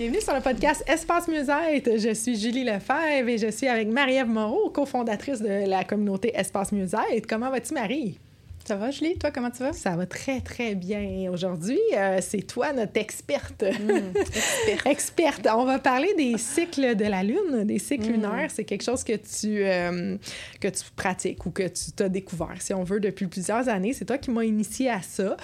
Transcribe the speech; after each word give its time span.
Bienvenue 0.00 0.22
sur 0.22 0.34
le 0.34 0.40
podcast 0.40 0.82
Espace 0.86 1.28
Mieux-être. 1.28 1.98
Je 1.98 2.14
suis 2.14 2.34
Julie 2.34 2.64
Lefebvre 2.64 3.28
et 3.28 3.36
je 3.36 3.50
suis 3.50 3.68
avec 3.68 3.86
Marie-Ève 3.86 4.28
Moreau, 4.28 4.70
cofondatrice 4.70 5.42
de 5.42 5.68
la 5.68 5.84
communauté 5.84 6.32
Espace 6.34 6.72
Mieux-être. 6.72 7.26
Comment 7.28 7.50
vas-tu, 7.50 7.74
Marie? 7.74 8.18
Ça 8.64 8.76
va, 8.76 8.90
Julie? 8.90 9.18
Toi, 9.18 9.30
comment 9.30 9.50
tu 9.50 9.58
vas? 9.58 9.74
Ça 9.74 9.96
va 9.96 10.06
très, 10.06 10.40
très 10.40 10.74
bien. 10.74 11.30
Aujourd'hui, 11.30 11.78
euh, 11.94 12.16
c'est 12.22 12.40
toi 12.40 12.72
notre 12.72 12.98
experte. 12.98 13.62
Hmm, 13.62 14.16
experte. 14.16 14.86
experte. 14.86 15.48
On 15.54 15.66
va 15.66 15.78
parler 15.78 16.14
des 16.16 16.38
cycles 16.38 16.96
de 16.96 17.04
la 17.04 17.22
Lune, 17.22 17.64
des 17.64 17.78
cycles 17.78 18.08
hmm. 18.08 18.12
lunaires. 18.12 18.50
C'est 18.50 18.64
quelque 18.64 18.84
chose 18.84 19.04
que 19.04 19.12
tu, 19.12 19.66
euh, 19.66 20.16
que 20.62 20.68
tu 20.68 20.82
pratiques 20.96 21.44
ou 21.44 21.50
que 21.50 21.64
tu 21.64 21.92
t'as 21.94 22.08
découvert, 22.08 22.56
si 22.60 22.72
on 22.72 22.84
veut, 22.84 23.00
depuis 23.00 23.26
plusieurs 23.26 23.68
années. 23.68 23.92
C'est 23.92 24.06
toi 24.06 24.16
qui 24.16 24.30
m'as 24.30 24.44
initié 24.44 24.88
à 24.88 25.02
ça. 25.02 25.36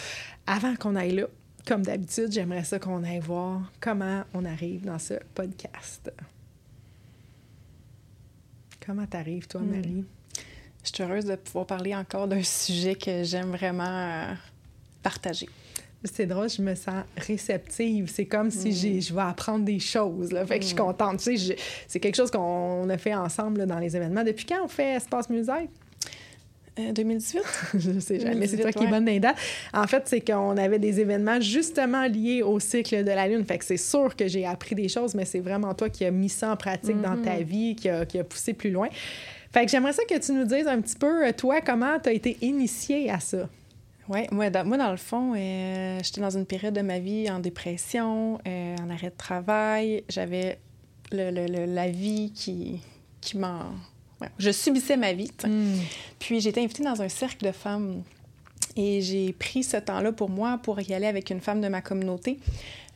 Avant 0.46 0.74
qu'on 0.76 0.96
aille 0.96 1.16
là, 1.16 1.26
comme 1.67 1.83
d'habitude, 1.83 2.31
j'aimerais 2.31 2.64
ça 2.64 2.78
qu'on 2.78 3.03
aille 3.03 3.20
voir 3.20 3.72
comment 3.81 4.22
on 4.33 4.45
arrive 4.45 4.84
dans 4.84 4.98
ce 4.98 5.14
podcast. 5.34 6.12
Comment 8.84 9.06
t'arrives, 9.06 9.48
toi, 9.48 9.61
hmm. 9.61 9.70
Marie? 9.70 10.05
Je 10.84 10.91
suis 10.94 11.03
heureuse 11.03 11.25
de 11.25 11.34
pouvoir 11.34 11.67
parler 11.67 11.94
encore 11.94 12.28
d'un 12.28 12.44
sujet 12.44 12.94
que 12.94 13.25
j'aime 13.25 13.50
vraiment 13.50 13.84
euh, 13.84 14.34
partager. 15.03 15.48
C'est 16.05 16.27
drôle, 16.27 16.48
je 16.48 16.62
me 16.62 16.77
sens 16.77 17.03
réceptive. 17.17 18.09
C'est 18.09 18.27
comme 18.27 18.53
si 18.53 18.69
mm. 18.69 19.00
je 19.00 19.14
vais 19.14 19.22
apprendre 19.22 19.64
des 19.64 19.81
choses. 19.81 20.31
Là. 20.31 20.47
Fait 20.47 20.59
que 20.59 20.62
je 20.62 20.69
suis 20.69 20.77
mm. 20.77 20.78
contente. 20.78 21.19
Tu 21.19 21.37
sais, 21.37 21.56
c'est 21.89 21.98
quelque 21.98 22.14
chose 22.14 22.31
qu'on 22.31 22.89
a 22.89 22.98
fait 22.98 23.14
ensemble 23.14 23.67
dans 23.67 23.81
les 23.81 23.97
événements. 23.97 24.22
Depuis 24.22 24.44
quand 24.44 24.64
on 24.64 24.69
fait 24.69 24.94
Espace 24.94 25.28
Musée? 26.78 26.92
2018? 26.92 27.42
je 27.78 28.00
sais 28.00 28.20
jamais, 28.20 28.46
c'est 28.46 28.58
toi 28.58 28.72
qui 28.72 28.84
es 28.84 28.86
bonne 28.86 29.05
dans 29.05 29.34
En 29.72 29.86
fait, 29.86 30.02
c'est 30.06 30.20
qu'on 30.20 30.56
avait 30.56 30.78
des 30.78 31.00
événements 31.00 31.41
justement 31.41 32.06
liés 32.06 32.42
au 32.42 32.60
cycle 32.60 33.05
de 33.05 33.10
la 33.10 33.28
Lune. 33.28 33.44
Fait 33.44 33.58
que 33.58 33.64
c'est 33.64 33.77
sûr 33.77 34.14
que 34.14 34.28
j'ai 34.28 34.46
appris 34.46 34.74
des 34.74 34.88
choses, 34.88 35.14
mais 35.14 35.24
c'est 35.24 35.41
vraiment 35.41 35.74
toi 35.74 35.88
qui 35.88 36.04
as 36.04 36.10
mis 36.10 36.28
ça 36.28 36.52
en 36.52 36.56
pratique 36.56 37.00
dans 37.00 37.20
ta 37.22 37.36
mm-hmm. 37.36 37.44
vie, 37.44 37.77
qui 37.77 37.88
a, 37.88 38.04
qui 38.04 38.19
a 38.19 38.24
poussé 38.24 38.52
plus 38.52 38.70
loin. 38.70 38.88
Fait 39.52 39.64
que 39.64 39.70
j'aimerais 39.70 39.94
ça 39.94 40.04
que 40.04 40.19
tu 40.19 40.32
nous 40.32 40.44
dises 40.44 40.66
un 40.66 40.80
petit 40.80 40.97
peu, 40.97 41.27
euh, 41.27 41.32
toi, 41.32 41.60
comment 41.60 41.98
tu 41.98 42.10
as 42.10 42.12
été 42.12 42.36
initiée 42.42 43.10
à 43.10 43.20
ça? 43.20 43.48
Oui, 44.08 44.20
moi 44.30 44.50
dans, 44.50 44.64
moi, 44.66 44.77
dans 44.77 44.91
le 44.91 44.97
fond, 44.97 45.34
euh, 45.34 45.98
j'étais 46.02 46.20
dans 46.20 46.36
une 46.36 46.47
période 46.47 46.74
de 46.74 46.82
ma 46.82 46.98
vie 46.98 47.30
en 47.30 47.41
dépression, 47.41 48.38
euh, 48.47 48.76
en 48.81 48.91
arrêt 48.91 49.10
de 49.10 49.16
travail. 49.16 50.04
J'avais 50.08 50.58
le, 51.10 51.66
la 51.66 51.88
vie 51.88 52.32
qui, 52.34 52.81
qui 53.20 53.38
m'en... 53.38 53.72
je 54.38 54.50
subissais 54.50 54.97
ma 54.97 55.12
vie. 55.12 55.31
Hmm. 55.44 55.78
Puis 56.19 56.47
été 56.47 56.62
invitée 56.62 56.82
dans 56.82 57.03
un 57.03 57.09
cercle 57.09 57.44
de 57.44 57.53
femmes 57.53 58.03
et 58.77 59.00
j'ai 59.00 59.32
pris 59.32 59.62
ce 59.62 59.77
temps-là 59.77 60.12
pour 60.12 60.28
moi 60.28 60.59
pour 60.62 60.81
y 60.81 60.94
aller 60.94 61.06
avec 61.06 61.31
une 61.31 61.41
femme 61.41 61.60
de 61.60 61.69
ma 61.69 61.81
communauté 61.81 62.38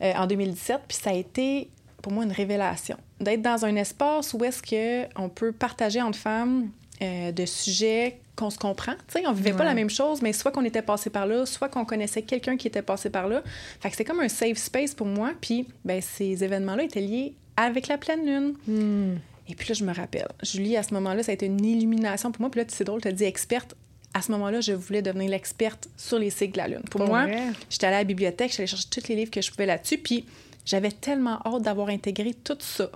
en 0.01 0.27
2017. 0.27 0.81
Puis 0.89 0.99
ça 1.01 1.11
a 1.11 1.15
été 1.15 1.69
pour 2.01 2.13
moi 2.13 2.25
une 2.25 2.33
révélation. 2.33 2.97
D'être 3.21 3.43
dans 3.43 3.65
un 3.65 3.77
espace 3.77 4.35
où 4.35 4.45
est-ce 4.45 4.63
qu'on 4.63 5.29
peut 5.29 5.53
partager 5.53 6.01
entre 6.03 6.19
femmes 6.19 6.71
euh, 7.03 7.33
de 7.33 7.47
sujets 7.47 8.19
qu'on 8.37 8.51
se 8.51 8.59
comprend. 8.59 8.93
sais, 9.09 9.27
on 9.27 9.33
vivait 9.33 9.53
pas 9.53 9.65
la 9.65 9.75
même 9.75 9.91
chose, 9.91 10.21
mais 10.21 10.33
soit 10.33 10.51
qu'on 10.51 10.65
était 10.65 10.83
passé 10.83 11.11
par 11.11 11.27
là, 11.27 11.45
soit 11.47 11.69
qu'on 11.69 11.85
connaissait 11.85 12.23
quelqu'un 12.23 12.57
qui 12.57 12.69
était 12.69 12.83
passé 12.83 13.11
par 13.11 13.27
là. 13.27 13.43
Fait 13.81 13.91
que 13.91 13.97
c'est 13.97 14.05
comme 14.05 14.21
un 14.21 14.29
safe 14.29 14.59
space 14.59 14.95
pour 14.95 15.07
moi. 15.07 15.33
Puis 15.41 15.67
ben, 15.85 16.01
ces 16.01 16.45
événements-là 16.45 16.85
étaient 16.85 17.01
liés 17.01 17.35
avec 17.57 17.89
la 17.89 17.99
pleine 17.99 18.25
lune. 18.25 18.55
Hmm. 18.67 19.17
Et 19.51 19.55
puis 19.55 19.69
là, 19.69 19.75
je 19.75 19.85
me 19.85 19.93
rappelle, 19.93 20.29
Julie, 20.43 20.77
à 20.77 20.83
ce 20.83 20.95
moment-là, 20.95 21.23
ça 21.23 21.33
a 21.33 21.35
été 21.35 21.47
une 21.47 21.65
illumination 21.65 22.31
pour 22.31 22.43
moi. 22.43 22.51
Puis 22.51 22.61
là, 22.61 22.67
c'est 22.69 22.85
drôle, 22.85 23.01
tu 23.01 23.09
as 23.09 23.13
dit 23.13 23.25
experte. 23.25 23.75
À 24.13 24.23
ce 24.23 24.33
moment-là, 24.33 24.61
je 24.61 24.73
voulais 24.73 25.03
devenir 25.03 25.31
l'experte 25.31 25.89
sur 25.97 26.19
les 26.19 26.31
cycles 26.31 26.53
de 26.53 26.59
la 26.59 26.69
Lune. 26.69 26.83
Pour, 26.91 27.07
moi, 27.07 27.27
j'étais 27.69 27.87
allée 27.87 27.97
à 27.97 28.01
la 28.01 28.05
bibliothèque, 28.05 28.53
j'allais 28.53 28.67
chercher 28.67 28.89
tous 28.91 29.09
les 29.09 29.15
livres 29.17 29.31
que 29.31 29.41
je 29.41 29.51
pouvais 29.51 29.67
là-dessus. 29.67 29.99
Puis 29.99 30.25
j'avais 30.65 30.91
tellement 30.91 31.41
hâte 31.45 31.63
d'avoir 31.63 31.89
intégré 31.89 32.35
tout 32.35 32.57
ça 32.59 32.91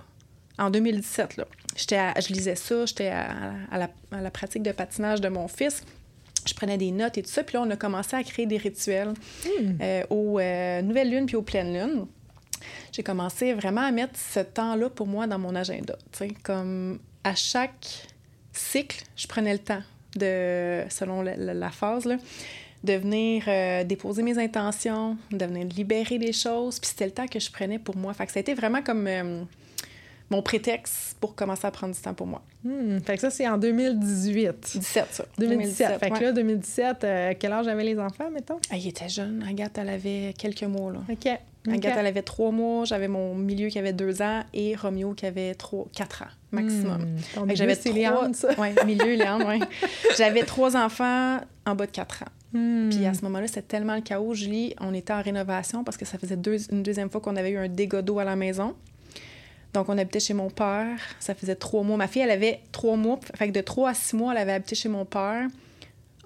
en 0.57 0.69
2017. 0.69 1.37
Là. 1.37 1.45
je 1.77 2.33
lisais 2.33 2.55
ça, 2.55 2.85
j'étais 2.85 3.09
à, 3.09 3.89
la, 4.11 4.31
pratique 4.31 4.63
de 4.63 4.71
patinage 4.71 5.21
de 5.21 5.29
mon 5.29 5.47
fils. 5.47 5.83
Je 6.45 6.53
prenais 6.53 6.77
des 6.77 6.91
notes 6.91 7.17
et 7.17 7.23
tout 7.23 7.29
ça. 7.29 7.43
Puis 7.43 7.55
là, 7.55 7.63
on 7.65 7.69
a 7.69 7.75
commencé 7.75 8.15
à 8.15 8.23
créer 8.23 8.45
des 8.45 8.57
rituels 8.57 9.13
hmm. 9.45 9.77
euh, 9.81 10.03
aux 10.09 10.39
euh, 10.39 10.81
nouvelles 10.81 11.09
lunes 11.09 11.25
puis 11.25 11.35
aux 11.35 11.41
pleines 11.41 11.73
lunes. 11.73 12.05
J'ai 12.95 13.03
commencé 13.03 13.51
vraiment 13.51 13.81
à 13.81 13.91
mettre 13.91 14.17
ce 14.17 14.39
temps-là 14.39 14.89
pour 14.89 15.05
moi 15.05 15.27
dans 15.27 15.37
mon 15.37 15.53
agenda. 15.53 15.97
Comme 16.43 16.99
à 17.25 17.35
chaque 17.35 18.07
cycle, 18.53 19.03
je 19.17 19.27
prenais 19.27 19.51
le 19.51 19.59
temps 19.59 19.81
de, 20.15 20.85
selon 20.89 21.21
la, 21.21 21.71
phase, 21.71 22.05
là, 22.05 22.15
de 22.85 22.93
venir 22.93 23.43
euh, 23.49 23.83
déposer 23.83 24.23
mes 24.23 24.37
intentions, 24.37 25.17
de 25.29 25.45
venir 25.45 25.67
libérer 25.75 26.17
des 26.17 26.31
choses. 26.31 26.79
Puis 26.79 26.91
c'était 26.91 27.07
le 27.07 27.11
temps 27.11 27.27
que 27.27 27.37
je 27.37 27.51
prenais 27.51 27.79
pour 27.79 27.97
moi. 27.97 28.13
Fait 28.13 28.27
que 28.27 28.31
ça 28.31 28.39
a 28.39 28.41
été 28.41 28.53
vraiment 28.53 28.81
comme 28.81 29.07
euh, 29.07 29.43
mon 30.29 30.41
prétexte 30.41 31.17
pour 31.19 31.35
commencer 31.35 31.67
à 31.67 31.71
prendre 31.71 31.93
du 31.93 32.01
temps 32.01 32.13
pour 32.13 32.27
moi. 32.27 32.41
Hmm, 32.63 32.99
fait 32.99 33.15
que 33.15 33.21
ça, 33.21 33.29
c'est 33.29 33.47
en 33.47 33.57
2018. 33.57 34.77
17, 34.79 35.07
ça. 35.11 35.25
2017. 35.37 35.99
fait 35.99 36.09
que 36.09 36.23
là, 36.23 36.31
2017, 36.31 37.03
euh, 37.03 37.33
quel 37.39 37.51
âge 37.51 37.67
avaient 37.67 37.83
les 37.83 37.99
enfants, 37.99 38.29
mettons? 38.31 38.57
Ah, 38.71 38.77
ils 38.77 38.87
étaient 38.87 39.09
jeunes. 39.09 39.45
Agathe, 39.47 39.77
elle 39.77 39.89
avait 39.89 40.33
quelques 40.37 40.63
mois, 40.63 40.91
là. 40.91 40.99
OK. 41.09 41.27
Agathe, 41.67 41.95
elle 41.97 42.07
avait 42.07 42.21
trois 42.21 42.51
mois. 42.51 42.85
J'avais 42.85 43.07
mon 43.07 43.35
milieu 43.35 43.69
qui 43.69 43.79
avait 43.79 43.93
deux 43.93 44.21
ans 44.21 44.43
et 44.53 44.75
Romeo 44.75 45.13
qui 45.13 45.25
avait 45.25 45.55
trois, 45.55 45.87
quatre 45.93 46.23
ans 46.23 46.31
maximum. 46.51 47.01
Hmm. 47.01 47.49
J'avais 47.53 47.75
trois... 47.75 48.33
ça? 48.33 48.49
Oui, 48.57 48.69
milieu, 48.85 49.15
Léandre, 49.15 49.47
oui. 49.47 49.59
J'avais 50.17 50.43
trois 50.43 50.77
enfants 50.77 51.39
en 51.65 51.75
bas 51.75 51.85
de 51.85 51.91
quatre 51.91 52.23
ans. 52.23 52.31
Puis 52.89 53.05
à 53.05 53.13
ce 53.13 53.21
moment-là, 53.23 53.47
c'était 53.47 53.63
tellement 53.63 53.95
le 53.95 54.01
chaos. 54.01 54.33
Julie, 54.33 54.75
on 54.79 54.93
était 54.93 55.11
en 55.11 55.21
rénovation 55.21 55.83
parce 55.83 55.97
que 55.97 56.05
ça 56.05 56.17
faisait 56.17 56.39
une 56.71 56.83
deuxième 56.83 57.09
fois 57.09 57.19
qu'on 57.19 57.35
avait 57.35 57.51
eu 57.51 57.57
un 57.57 57.67
dégât 57.67 58.01
d'eau 58.01 58.19
à 58.19 58.23
la 58.23 58.37
maison. 58.37 58.75
Donc, 59.75 59.89
on 59.89 59.97
habitait 59.97 60.21
chez 60.21 60.33
mon 60.33 60.49
père. 60.49 60.97
Ça 61.19 61.35
faisait 61.35 61.55
trois 61.55 61.83
mois. 61.83 61.97
Ma 61.97 62.07
fille, 62.07 62.21
elle 62.21 62.31
avait 62.31 62.61
trois 62.71 62.95
mois. 62.95 63.19
Fait 63.35 63.47
que 63.47 63.53
de 63.53 63.61
trois 63.61 63.89
à 63.89 63.93
six 63.93 64.15
mois, 64.15 64.31
elle 64.31 64.39
avait 64.39 64.53
habité 64.53 64.73
chez 64.73 64.89
mon 64.89 65.05
père. 65.05 65.47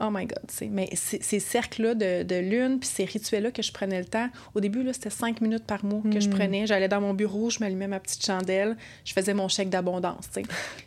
Oh 0.01 0.07
my 0.09 0.25
God, 0.25 0.39
c'est 0.47 0.67
mais 0.67 0.89
ces 0.93 1.39
cercles-là 1.39 1.93
de, 1.93 2.23
de, 2.23 2.35
lune, 2.35 2.79
puis 2.79 2.87
ces 2.87 3.03
rituels-là 3.03 3.51
que 3.51 3.61
je 3.61 3.73
prenais 3.73 3.99
le 3.99 4.05
temps, 4.05 4.29
au 4.55 4.61
début, 4.61 4.81
là, 4.81 4.93
c'était 4.93 5.09
cinq 5.09 5.41
minutes 5.41 5.65
par 5.65 5.83
mois 5.83 6.01
que 6.09 6.21
je 6.21 6.29
hmm. 6.29 6.33
prenais. 6.33 6.67
J'allais 6.67 6.87
dans 6.87 7.01
mon 7.01 7.13
bureau, 7.13 7.49
je 7.49 7.59
m'allumais 7.59 7.87
ma 7.87 7.99
petite 7.99 8.25
chandelle, 8.25 8.77
je 9.03 9.11
faisais 9.11 9.33
mon 9.33 9.49
chèque 9.49 9.69
d'abondance, 9.69 10.29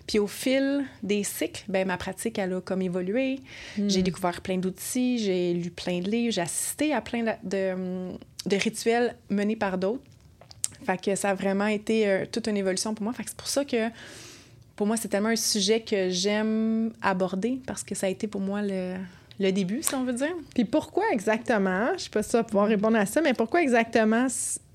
Puis 0.07 0.19
au 0.19 0.27
fil 0.27 0.87
des 1.03 1.25
cycles, 1.25 1.65
ben 1.69 1.87
ma 1.87 1.99
pratique, 1.99 2.39
elle 2.39 2.55
a 2.55 2.61
comme 2.63 2.81
évolué. 2.81 3.41
J'ai 3.77 4.01
hmm. 4.01 4.03
découvert 4.03 4.41
plein 4.41 4.57
d'outils, 4.57 5.19
j'ai 5.19 5.53
lu 5.53 5.71
plein 5.71 6.01
de 6.01 6.09
livres, 6.09 6.33
j'ai 6.33 6.41
assisté 6.41 6.95
à 6.95 7.03
plein 7.03 7.23
de, 7.23 8.17
de, 8.47 8.57
rituels 8.57 9.15
menés 9.29 9.57
par 9.57 9.77
d'autres. 9.77 10.03
Fait 10.83 11.01
que 11.01 11.15
ça 11.15 11.31
a 11.31 11.35
vraiment 11.35 11.67
été 11.67 12.09
euh, 12.09 12.25
toute 12.31 12.47
une 12.47 12.57
évolution 12.57 12.95
pour 12.95 13.05
moi. 13.05 13.13
Fait 13.13 13.25
que 13.25 13.31
c'est 13.31 13.37
pour 13.39 13.49
ça 13.49 13.65
que 13.65 13.89
pour 14.77 14.87
moi, 14.87 14.97
c'est 14.97 15.09
tellement 15.09 15.29
un 15.29 15.37
sujet 15.37 15.81
que 15.81 16.09
j'aime 16.11 16.93
aborder 17.03 17.61
parce 17.67 17.83
que 17.83 17.95
ça 17.95 18.07
a 18.07 18.11
été 18.11 18.27
pour 18.27 18.41
moi 18.41 18.63
le, 18.63 18.95
le 19.39 19.53
début, 19.53 19.83
si 19.83 19.95
on 19.95 20.05
veut 20.05 20.13
dire. 20.13 20.35
Puis 20.55 20.65
pourquoi 20.65 21.05
exactement, 21.13 21.89
je 21.97 22.05
sais 22.05 22.11
pas 22.11 22.23
si 22.23 22.31
tu 22.31 22.37
vas 22.37 22.45
pouvoir 22.45 22.67
répondre 22.67 22.97
à 22.97 23.07
ça, 23.07 23.21
mais 23.21 23.35
pourquoi 23.35 23.63
exactement 23.63 24.27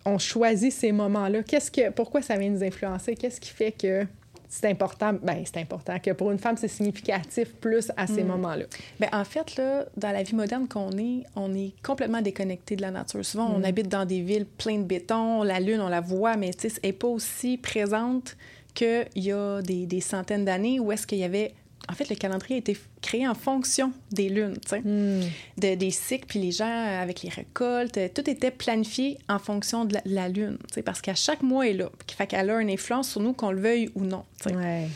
on 0.05 0.17
choisit 0.17 0.71
ces 0.71 0.91
moments-là? 0.91 1.43
Qu'est-ce 1.43 1.69
que, 1.69 1.89
pourquoi 1.89 2.21
ça 2.21 2.37
vient 2.37 2.49
nous 2.49 2.63
influencer? 2.63 3.15
Qu'est-ce 3.15 3.41
qui 3.41 3.49
fait 3.49 3.71
que 3.71 4.05
c'est 4.49 4.69
important, 4.69 5.13
ben 5.21 5.43
c'est 5.45 5.59
important 5.59 5.99
que 5.99 6.11
pour 6.11 6.31
une 6.31 6.39
femme, 6.39 6.55
c'est 6.57 6.67
significatif 6.67 7.53
plus 7.55 7.91
à 7.97 8.07
ces 8.07 8.23
hmm. 8.23 8.27
moments-là. 8.27 8.65
Bien, 8.99 9.09
en 9.11 9.23
fait, 9.23 9.55
là, 9.57 9.85
dans 9.97 10.11
la 10.11 10.23
vie 10.23 10.35
moderne 10.35 10.67
qu'on 10.67 10.91
est, 10.97 11.23
on 11.35 11.53
est 11.53 11.73
complètement 11.83 12.21
déconnecté 12.21 12.75
de 12.75 12.81
la 12.81 12.91
nature. 12.91 13.25
Souvent, 13.25 13.51
on 13.53 13.59
hmm. 13.59 13.65
habite 13.65 13.89
dans 13.89 14.05
des 14.05 14.21
villes 14.21 14.45
pleines 14.45 14.83
de 14.83 14.87
béton, 14.87 15.43
la 15.43 15.59
lune, 15.59 15.81
on 15.81 15.89
la 15.89 16.01
voit, 16.01 16.37
mais 16.37 16.51
elle 16.63 16.71
n'est 16.83 16.93
pas 16.93 17.07
aussi 17.07 17.57
présente 17.57 18.37
qu'il 18.73 19.07
y 19.15 19.31
a 19.31 19.61
des, 19.61 19.85
des 19.85 20.01
centaines 20.01 20.45
d'années 20.45 20.79
où 20.79 20.91
est-ce 20.91 21.07
qu'il 21.07 21.17
y 21.17 21.23
avait 21.23 21.53
en 21.89 21.93
fait, 21.93 22.09
le 22.09 22.15
calendrier 22.15 22.55
a 22.55 22.59
été 22.59 22.77
créé 23.01 23.27
en 23.27 23.33
fonction 23.35 23.91
des 24.11 24.29
lunes, 24.29 24.57
Hmm. 24.83 25.21
de- 25.57 25.75
des 25.75 25.91
cycles, 25.91 26.25
puis 26.27 26.39
les 26.39 26.51
gens, 26.51 26.65
euh, 26.67 27.01
avec 27.01 27.21
les 27.23 27.29
récoltes, 27.29 27.97
euh, 27.97 28.09
tout 28.13 28.29
était 28.29 28.51
planifié 28.51 29.17
en 29.29 29.39
fonction 29.39 29.85
de 29.85 29.93
la, 29.95 30.01
de 30.01 30.13
la 30.13 30.27
lune, 30.29 30.57
parce 30.85 31.01
qu'à 31.01 31.15
chaque 31.15 31.41
mois 31.41 31.67
est 31.67 31.73
là, 31.73 31.89
fait 32.17 32.27
qu'elle 32.27 32.49
a 32.49 32.59
une 32.61 32.69
influence 32.69 33.09
sur 33.11 33.21
nous, 33.21 33.33
qu'on 33.33 33.51
le 33.51 33.61
veuille 33.61 33.89
ou 33.95 34.01
non. 34.01 34.23
Ouais. 34.45 34.87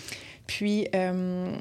Puis, 0.47 0.88
euh, 0.93 1.51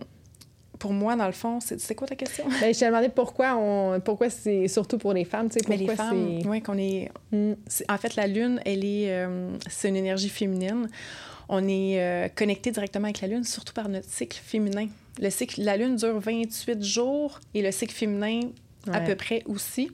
pour 0.78 0.92
moi, 0.94 1.14
dans 1.14 1.26
le 1.26 1.32
fond, 1.32 1.58
c'est 1.60 1.94
quoi 1.94 2.06
ta 2.08 2.16
question? 2.16 2.46
Ben, 2.60 2.72
je 2.74 2.80
te 2.80 2.84
demandais 2.86 3.10
pourquoi 3.10 3.54
on 3.56 4.00
pourquoi 4.00 4.30
c'est 4.30 4.66
surtout 4.66 4.96
pour 4.98 5.12
les 5.12 5.24
femmes, 5.26 5.48
tu 5.50 5.58
sais, 5.58 5.64
Mais 5.68 5.76
pourquoi 5.76 5.92
les 5.92 5.96
femmes, 5.96 6.38
oui, 6.50 6.62
qu'on 6.62 6.78
est, 6.78 7.10
Hmm. 7.30 7.52
En 7.88 7.98
fait, 7.98 8.16
la 8.16 8.26
Lune, 8.26 8.60
elle 8.64 8.84
est, 8.84 9.10
euh, 9.12 9.50
c'est 9.68 9.88
une 9.90 9.96
énergie 9.96 10.28
féminine. 10.30 10.88
On 11.52 11.67
est 11.67 12.00
euh, 12.00 12.29
connecté 12.29 12.70
directement 12.70 13.06
avec 13.06 13.20
la 13.23 13.29
Lune, 13.29 13.43
surtout 13.44 13.73
par 13.73 13.88
notre 13.88 14.08
cycle 14.08 14.38
féminin. 14.41 14.87
Le 15.20 15.31
cycle, 15.31 15.61
la 15.62 15.76
Lune 15.76 15.97
dure 15.97 16.20
28 16.20 16.82
jours 16.82 17.41
et 17.55 17.61
le 17.62 17.73
cycle 17.73 17.93
féminin 17.94 18.41
à 18.93 19.00
peu 19.00 19.17
près 19.17 19.43
aussi. 19.47 19.91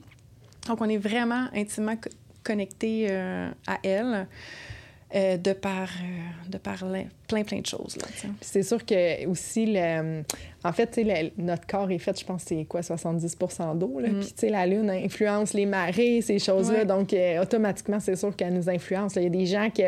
Donc, 0.68 0.80
on 0.82 0.88
est 0.88 0.98
vraiment 0.98 1.48
intimement 1.54 1.96
co- 1.96 2.10
connecté 2.44 3.06
euh, 3.10 3.48
à 3.66 3.78
elle 3.82 4.28
euh, 5.14 5.36
de 5.38 5.52
par, 5.54 5.88
euh, 5.88 6.48
de 6.50 6.58
par 6.58 6.84
plein, 7.26 7.42
plein 7.44 7.60
de 7.60 7.66
choses. 7.66 7.96
C'est 8.40 8.62
sûr 8.62 8.84
que 8.84 9.26
aussi, 9.26 9.66
le, 9.66 10.22
en 10.64 10.72
fait, 10.72 10.96
le- 10.96 11.30
notre 11.42 11.66
corps 11.66 11.90
est 11.90 11.98
fait, 11.98 12.18
je 12.18 12.24
pense, 12.24 12.42
c'est 12.46 12.64
quoi, 12.64 12.82
70 12.82 13.36
d'eau. 13.76 14.00
Mm. 14.00 14.20
Puis, 14.20 14.26
tu 14.28 14.32
sais, 14.36 14.48
la 14.48 14.66
Lune 14.66 14.90
influence 14.90 15.52
les 15.54 15.66
marées, 15.66 16.20
ces 16.22 16.38
choses-là. 16.38 16.78
Ouais. 16.80 16.84
Donc, 16.84 17.12
euh, 17.12 17.42
automatiquement, 17.42 18.00
c'est 18.00 18.16
sûr 18.16 18.34
qu'elle 18.34 18.54
nous 18.54 18.68
influence. 18.68 19.14
Il 19.16 19.22
y 19.22 19.26
a 19.26 19.30
des 19.30 19.46
gens 19.46 19.70
qui, 19.70 19.82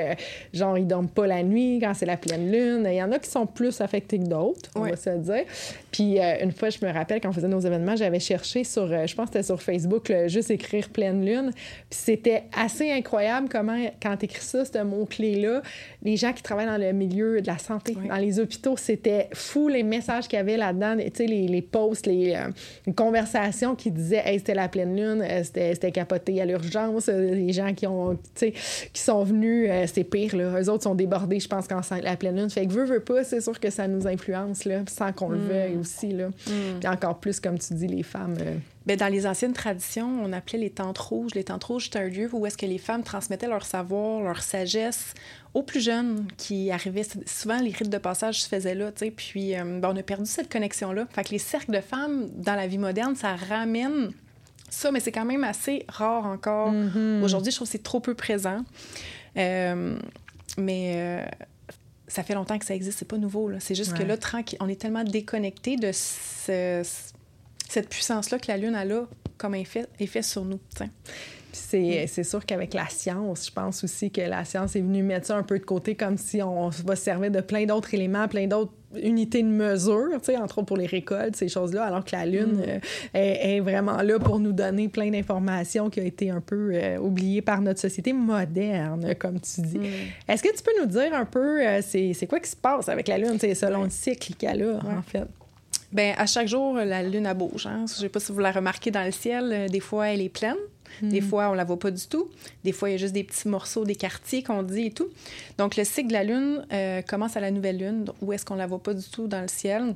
genre, 0.52 0.78
ils 0.78 0.86
dorment 0.86 1.08
pas 1.08 1.26
la 1.26 1.42
nuit 1.42 1.78
quand 1.82 1.94
c'est 1.94 2.06
la 2.06 2.16
pleine 2.16 2.50
Lune. 2.50 2.86
Il 2.88 2.94
y 2.94 3.02
en 3.02 3.10
a 3.12 3.18
qui 3.18 3.28
sont 3.30 3.46
plus 3.46 3.80
affectés 3.80 4.18
que 4.18 4.24
d'autres, 4.26 4.70
on 4.74 4.82
Ouais. 4.82 4.90
va 4.90 4.96
se 4.96 5.10
dire. 5.10 5.44
Puis, 5.90 6.20
euh, 6.20 6.42
une 6.42 6.52
fois, 6.52 6.70
je 6.70 6.78
me 6.84 6.92
rappelle, 6.92 7.20
quand 7.20 7.30
on 7.30 7.32
faisait 7.32 7.48
nos 7.48 7.60
événements, 7.60 7.96
j'avais 7.96 8.20
cherché 8.20 8.62
sur, 8.64 8.82
euh, 8.92 9.06
je 9.06 9.14
pense 9.14 9.26
que 9.30 9.32
c'était 9.34 9.46
sur 9.46 9.60
Facebook, 9.60 10.12
juste 10.26 10.50
écrire 10.50 10.88
pleine 10.90 11.24
Lune. 11.24 11.50
Puis, 11.54 11.98
c'était 11.98 12.44
assez 12.56 12.90
incroyable 12.92 13.48
comment, 13.50 13.78
quand 14.02 14.16
tu 14.16 14.26
écris 14.26 14.42
ça, 14.44 14.64
ce 14.64 14.82
mot-clé-là, 14.82 15.62
les 16.02 16.16
gens 16.16 16.32
qui 16.32 16.42
travaillent 16.42 16.66
dans 16.66 16.78
le 16.78 16.92
milieu 16.92 17.27
de 17.40 17.46
la 17.46 17.58
santé, 17.58 17.96
Oui. 18.00 18.08
dans 18.08 18.16
les 18.16 18.40
hôpitaux, 18.40 18.76
c'était 18.76 19.28
fou 19.34 19.68
les 19.68 19.82
messages 19.82 20.26
qu'il 20.28 20.36
y 20.38 20.40
avait 20.40 20.56
là-dedans, 20.56 20.96
tu 20.98 21.10
sais, 21.14 21.26
les, 21.26 21.46
les 21.48 21.62
posts, 21.62 22.06
les, 22.06 22.34
euh, 22.34 22.92
conversations 22.92 23.74
qui 23.74 23.90
disaient 23.90 24.22
hey, 24.24 24.38
c'était 24.38 24.54
la 24.54 24.68
pleine 24.68 24.96
lune, 24.96 25.22
euh, 25.22 25.42
c'était, 25.44 25.92
capoté 25.92 26.40
à 26.40 26.44
l'urgence, 26.46 27.08
euh, 27.08 27.34
les 27.34 27.52
gens 27.52 27.72
qui 27.74 27.86
ont, 27.86 28.18
qui 28.34 29.00
sont 29.02 29.22
venus, 29.24 29.68
euh, 29.70 29.84
c'est 29.86 30.04
pire, 30.04 30.36
là. 30.36 30.60
Eux 30.60 30.68
autres 30.70 30.82
sont 30.84 30.94
débordés, 30.94 31.40
je 31.40 31.48
pense, 31.48 31.66
quand 31.68 31.82
c'est 31.82 32.00
la 32.02 32.16
pleine 32.16 32.36
lune. 32.36 32.50
Fait 32.50 32.66
que 32.66 32.72
veut, 32.72 32.84
veut 32.84 33.00
pas, 33.00 33.24
c'est 33.24 33.40
sûr 33.40 33.58
que 33.60 33.70
ça 33.70 33.86
nous 33.88 34.06
influence, 34.06 34.64
là, 34.64 34.80
sans 34.88 35.12
qu'on 35.12 35.30
le 35.30 35.38
veuille 35.38 35.76
aussi, 35.76 36.12
là. 36.12 36.28
Puis 36.80 36.88
encore 36.88 37.18
plus, 37.20 37.40
comme 37.40 37.58
tu 37.58 37.74
dis, 37.74 37.86
les 37.86 38.02
femmes. 38.02 38.36
euh, 38.40 38.54
Ben, 38.88 38.96
dans 38.96 39.08
les 39.12 39.26
anciennes 39.26 39.52
traditions, 39.52 40.08
on 40.24 40.32
appelait 40.32 40.58
les 40.58 40.70
tentes 40.70 40.96
rouges. 40.96 41.34
Les 41.34 41.44
tentes 41.44 41.62
rouges, 41.64 41.84
c'était 41.84 41.98
un 41.98 42.08
lieu 42.08 42.28
où 42.32 42.46
est-ce 42.46 42.56
que 42.56 42.64
les 42.64 42.78
femmes 42.78 43.02
transmettaient 43.04 43.46
leur 43.46 43.66
savoir, 43.66 44.22
leur 44.22 44.42
sagesse 44.42 45.12
aux 45.52 45.62
plus 45.62 45.80
jeunes 45.80 46.26
qui 46.38 46.70
arrivaient. 46.70 47.06
Souvent, 47.26 47.60
les 47.60 47.70
rites 47.70 47.90
de 47.90 47.98
passage 47.98 48.40
se 48.42 48.48
faisaient 48.48 48.74
là, 48.74 48.90
tu 48.90 49.04
sais. 49.04 49.10
Puis, 49.10 49.54
euh, 49.54 49.78
ben, 49.78 49.90
on 49.92 49.96
a 49.96 50.02
perdu 50.02 50.24
cette 50.24 50.50
connexion-là. 50.50 51.06
Fait 51.10 51.22
que 51.22 51.30
les 51.32 51.38
cercles 51.38 51.72
de 51.72 51.80
femmes, 51.82 52.30
dans 52.34 52.54
la 52.54 52.66
vie 52.66 52.78
moderne, 52.78 53.14
ça 53.14 53.36
ramène 53.36 54.10
ça, 54.70 54.90
mais 54.90 55.00
c'est 55.00 55.12
quand 55.12 55.26
même 55.26 55.44
assez 55.44 55.84
rare 55.88 56.24
encore. 56.24 56.72
Aujourd'hui, 57.22 57.52
je 57.52 57.56
trouve 57.56 57.68
que 57.68 57.72
c'est 57.72 57.82
trop 57.82 58.00
peu 58.00 58.14
présent. 58.14 58.64
Euh, 59.36 59.98
mais... 60.56 60.92
euh, 60.96 61.26
ça 62.10 62.22
fait 62.22 62.32
longtemps 62.32 62.58
que 62.58 62.64
ça 62.64 62.74
existe, 62.74 62.98
c'est 63.00 63.08
pas 63.08 63.18
nouveau. 63.18 63.50
C'est 63.58 63.74
juste 63.74 63.92
que 63.94 64.02
là, 64.02 64.16
tranquille, 64.16 64.56
on 64.62 64.68
est 64.70 64.80
tellement 64.80 65.04
déconnecté 65.04 65.76
de 65.76 65.90
ce- 65.92 66.82
cette 67.68 67.88
puissance-là 67.88 68.38
que 68.38 68.48
la 68.48 68.56
Lune 68.56 68.74
a 68.74 68.84
là 68.84 69.06
comme 69.36 69.54
effet, 69.54 69.86
effet 70.00 70.22
sur 70.22 70.44
nous. 70.44 70.58
sais. 70.76 70.88
Puis 71.50 71.62
c'est, 71.62 72.06
c'est 72.08 72.24
sûr 72.24 72.44
qu'avec 72.44 72.74
la 72.74 72.88
science, 72.88 73.46
je 73.46 73.52
pense 73.52 73.82
aussi 73.82 74.10
que 74.10 74.20
la 74.20 74.44
science 74.44 74.76
est 74.76 74.80
venue 74.80 75.02
mettre 75.02 75.28
ça 75.28 75.36
un 75.36 75.42
peu 75.42 75.58
de 75.58 75.64
côté, 75.64 75.94
comme 75.94 76.18
si 76.18 76.42
on 76.42 76.68
va 76.68 76.94
se 76.94 77.04
servir 77.04 77.30
de 77.30 77.40
plein 77.40 77.64
d'autres 77.64 77.94
éléments, 77.94 78.28
plein 78.28 78.46
d'autres 78.46 78.72
unités 79.02 79.42
de 79.42 79.48
mesure, 79.48 80.10
tu 80.18 80.26
sais, 80.26 80.36
entre 80.36 80.58
autres 80.58 80.66
pour 80.66 80.76
les 80.76 80.86
récoltes, 80.86 81.36
ces 81.36 81.48
choses-là, 81.48 81.84
alors 81.84 82.04
que 82.04 82.14
la 82.14 82.26
Lune 82.26 82.62
euh, 82.66 82.78
est, 83.14 83.56
est 83.56 83.60
vraiment 83.60 84.02
là 84.02 84.18
pour 84.18 84.40
nous 84.40 84.52
donner 84.52 84.88
plein 84.88 85.10
d'informations 85.10 85.88
qui 85.88 86.00
ont 86.00 86.04
été 86.04 86.30
un 86.30 86.40
peu 86.40 86.72
euh, 86.74 86.98
oubliées 86.98 87.42
par 87.42 87.62
notre 87.62 87.80
société 87.80 88.12
moderne, 88.12 89.14
comme 89.18 89.40
tu 89.40 89.62
dis. 89.62 89.80
Est-ce 90.26 90.42
que 90.42 90.54
tu 90.54 90.62
peux 90.62 90.72
nous 90.80 90.86
dire 90.86 91.14
un 91.14 91.24
peu, 91.24 91.66
euh, 91.66 91.80
c'est, 91.82 92.12
c'est 92.12 92.26
quoi 92.26 92.40
qui 92.40 92.50
se 92.50 92.56
passe 92.56 92.88
avec 92.90 93.08
la 93.08 93.16
Lune, 93.16 93.38
selon 93.38 93.84
le 93.84 93.90
cycle 93.90 94.34
qu'elle 94.34 94.62
a, 94.62 94.76
en 94.76 95.02
fait? 95.02 95.26
Ben, 95.92 96.14
à 96.18 96.26
chaque 96.26 96.48
jour, 96.48 96.74
la 96.74 97.02
Lune 97.02 97.26
elle 97.26 97.36
bouge. 97.36 97.66
Hein? 97.66 97.84
Je 97.88 97.94
sais 97.94 98.08
pas 98.08 98.20
si 98.20 98.30
vous 98.32 98.40
la 98.40 98.52
remarquez 98.52 98.90
dans 98.90 99.04
le 99.04 99.10
ciel. 99.12 99.50
euh, 99.52 99.68
Des 99.68 99.80
fois, 99.80 100.08
elle 100.08 100.20
est 100.20 100.28
pleine. 100.28 100.56
Des 101.02 101.20
fois, 101.20 101.50
on 101.50 101.54
la 101.54 101.64
voit 101.64 101.78
pas 101.78 101.90
du 101.92 102.04
tout. 102.08 102.28
Des 102.64 102.72
fois, 102.72 102.88
il 102.88 102.92
y 102.92 102.94
a 102.96 102.98
juste 102.98 103.12
des 103.12 103.22
petits 103.22 103.46
morceaux, 103.46 103.84
des 103.84 103.94
quartiers 103.94 104.42
qu'on 104.42 104.62
dit 104.64 104.86
et 104.86 104.90
tout. 104.90 105.08
Donc, 105.56 105.76
le 105.76 105.84
cycle 105.84 106.08
de 106.08 106.12
la 106.14 106.24
Lune 106.24 106.66
euh, 106.72 107.02
commence 107.02 107.36
à 107.36 107.40
la 107.40 107.50
nouvelle 107.52 107.78
Lune, 107.78 108.06
où 108.20 108.32
est-ce 108.32 108.44
qu'on 108.44 108.56
la 108.56 108.66
voit 108.66 108.82
pas 108.82 108.94
du 108.94 109.04
tout 109.08 109.28
dans 109.28 109.42
le 109.42 109.48
ciel. 109.48 109.94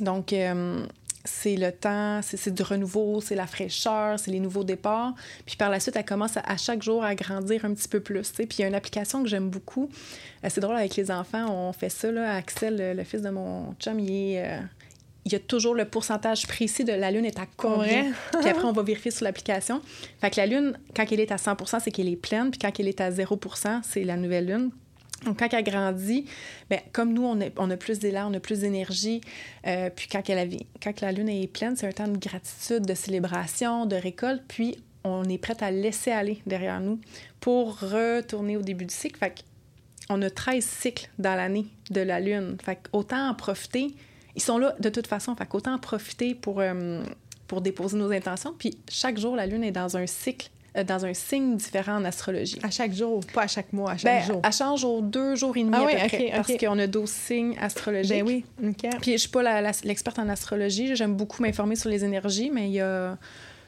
Donc, 0.00 0.32
euh, 0.32 0.86
c'est 1.24 1.56
le 1.56 1.70
temps, 1.70 2.20
c'est 2.22 2.52
du 2.54 2.62
renouveau, 2.62 3.20
c'est 3.20 3.34
la 3.34 3.46
fraîcheur, 3.46 4.18
c'est 4.18 4.30
les 4.30 4.40
nouveaux 4.40 4.64
départs. 4.64 5.12
Puis 5.44 5.56
par 5.56 5.68
la 5.70 5.80
suite, 5.80 5.96
elle 5.96 6.04
commence 6.04 6.36
à, 6.38 6.40
à 6.46 6.56
chaque 6.56 6.82
jour 6.82 7.04
à 7.04 7.14
grandir 7.14 7.64
un 7.66 7.74
petit 7.74 7.88
peu 7.88 8.00
plus. 8.00 8.30
Puis 8.32 8.46
il 8.58 8.60
y 8.62 8.64
a 8.64 8.68
une 8.68 8.74
application 8.74 9.22
que 9.22 9.28
j'aime 9.28 9.50
beaucoup. 9.50 9.88
C'est 10.48 10.60
drôle 10.60 10.76
avec 10.76 10.96
les 10.96 11.10
enfants, 11.10 11.46
on 11.50 11.72
fait 11.74 11.90
ça. 11.90 12.10
Là. 12.10 12.36
Axel, 12.36 12.76
le, 12.78 12.94
le 12.94 13.04
fils 13.04 13.20
de 13.22 13.30
mon 13.30 13.74
chum, 13.78 14.00
il 14.00 14.10
est. 14.10 14.44
euh, 14.46 14.60
il 15.24 15.32
y 15.32 15.36
a 15.36 15.38
toujours 15.38 15.74
le 15.74 15.84
pourcentage 15.84 16.46
précis 16.46 16.84
de 16.84 16.92
la 16.92 17.10
Lune 17.10 17.24
est 17.24 17.38
à 17.38 17.46
combien. 17.56 18.12
puis 18.40 18.48
après, 18.48 18.64
on 18.64 18.72
va 18.72 18.82
vérifier 18.82 19.10
sur 19.10 19.24
l'application. 19.24 19.80
Fait 20.20 20.30
que 20.30 20.36
la 20.36 20.46
Lune, 20.46 20.78
quand 20.94 21.04
elle 21.10 21.20
est 21.20 21.32
à 21.32 21.36
100% 21.36 21.80
c'est 21.80 21.90
qu'elle 21.90 22.08
est 22.08 22.16
pleine. 22.16 22.50
Puis 22.50 22.58
quand 22.58 22.72
elle 22.78 22.88
est 22.88 23.00
à 23.00 23.10
0% 23.10 23.80
c'est 23.82 24.04
la 24.04 24.16
nouvelle 24.16 24.46
Lune. 24.46 24.70
Donc, 25.24 25.38
quand 25.38 25.48
elle 25.52 25.62
grandit, 25.62 26.26
ben, 26.68 26.80
comme 26.92 27.12
nous, 27.12 27.24
on 27.24 27.40
a, 27.40 27.44
on 27.56 27.70
a 27.70 27.76
plus 27.76 28.00
d'élan, 28.00 28.30
on 28.30 28.34
a 28.34 28.40
plus 28.40 28.60
d'énergie. 28.60 29.20
euh, 29.66 29.88
puis 29.94 30.08
quand, 30.10 30.28
elle 30.28 30.38
a, 30.38 30.56
quand 30.82 31.00
la 31.00 31.12
Lune 31.12 31.28
est 31.28 31.46
pleine, 31.46 31.76
c'est 31.76 31.86
un 31.86 31.92
temps 31.92 32.08
de 32.08 32.18
gratitude, 32.18 32.84
de 32.84 32.94
célébration, 32.94 33.86
de 33.86 33.96
récolte. 33.96 34.42
Puis 34.48 34.78
on 35.04 35.24
est 35.24 35.38
prête 35.38 35.62
à 35.62 35.70
laisser 35.70 36.10
aller 36.10 36.42
derrière 36.46 36.80
nous 36.80 37.00
pour 37.40 37.78
retourner 37.80 38.56
au 38.56 38.62
début 38.62 38.84
du 38.84 38.94
cycle. 38.94 39.18
Fait 39.18 39.44
on 40.10 40.20
a 40.22 40.30
13 40.30 40.64
cycles 40.64 41.08
dans 41.18 41.36
l'année 41.36 41.66
de 41.90 42.00
la 42.00 42.18
Lune. 42.18 42.56
Fait 42.62 42.78
autant 42.92 43.28
en 43.28 43.34
profiter. 43.34 43.94
Ils 44.36 44.42
sont 44.42 44.58
là 44.58 44.74
de 44.80 44.88
toute 44.88 45.06
façon. 45.06 45.34
Fait 45.36 45.46
qu'autant 45.46 45.74
en 45.74 45.78
profiter 45.78 46.34
pour, 46.34 46.60
euh, 46.60 47.02
pour 47.46 47.60
déposer 47.60 47.96
nos 47.98 48.10
intentions. 48.10 48.54
Puis 48.58 48.76
chaque 48.90 49.18
jour, 49.18 49.36
la 49.36 49.46
Lune 49.46 49.62
est 49.64 49.72
dans 49.72 49.96
un 49.96 50.06
cycle, 50.06 50.48
euh, 50.76 50.84
dans 50.84 51.04
un 51.04 51.12
signe 51.12 51.56
différent 51.56 51.96
en 51.96 52.04
astrologie. 52.06 52.58
À 52.62 52.70
chaque 52.70 52.92
jour, 52.94 53.20
pas 53.34 53.42
à 53.42 53.46
chaque 53.46 53.72
mois, 53.74 53.90
à 53.92 53.96
chaque 53.98 54.26
Ben, 54.26 54.32
jour. 54.32 54.40
elle 54.42 54.52
change 54.52 54.84
aux 54.84 55.02
deux 55.02 55.34
jours 55.36 55.54
et 55.56 55.60
demi 55.64 55.74
Ah 55.76 55.82
à 55.82 55.84
oui, 55.84 55.92
peu 56.00 56.08
près, 56.08 56.30
parce 56.34 56.52
qu'on 56.56 56.78
a 56.78 56.86
12 56.86 57.10
signes 57.10 57.56
astrologiques. 57.60 58.24
Ben 58.24 58.26
oui, 58.26 58.44
OK. 58.64 58.90
Puis 59.02 59.12
je 59.12 59.16
suis 59.18 59.28
pas 59.28 59.60
l'experte 59.84 60.18
en 60.18 60.28
astrologie. 60.30 60.96
J'aime 60.96 61.14
beaucoup 61.14 61.42
m'informer 61.42 61.76
sur 61.76 61.90
les 61.90 62.04
énergies, 62.04 62.50
mais 62.50 62.68
il 62.68 62.72
y 62.74 62.80
a 62.80 63.18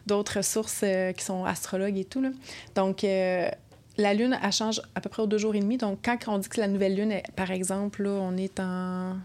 d'autres 0.07 0.43
sources 0.43 0.81
euh, 0.83 1.13
qui 1.13 1.25
sont 1.25 1.45
astrologues 1.45 1.99
et 1.99 2.05
tout. 2.05 2.21
Là. 2.23 2.31
Donc, 2.75 3.05
euh, 3.05 3.49
la 3.97 4.13
Lune, 4.15 4.39
elle 4.43 4.53
change 4.53 4.81
à 4.95 5.01
peu 5.01 5.09
près 5.11 5.23
aux 5.23 5.27
deux 5.27 5.39
jours 5.39 5.55
et 5.55 5.61
demi. 5.61 5.77
Donc, 5.77 5.99
quand 6.05 6.17
on 6.29 6.39
dit 6.39 6.49
que 6.49 6.61
la 6.61 6.69
nouvelle 6.69 6.95
Lune, 6.97 7.13
est- 7.13 7.23
par 7.37 7.51
exemple, 7.51 8.03
là, 8.03 8.11
on 8.11 8.37
est 8.37 8.59
en 8.61 9.17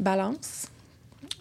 balance. 0.00 0.68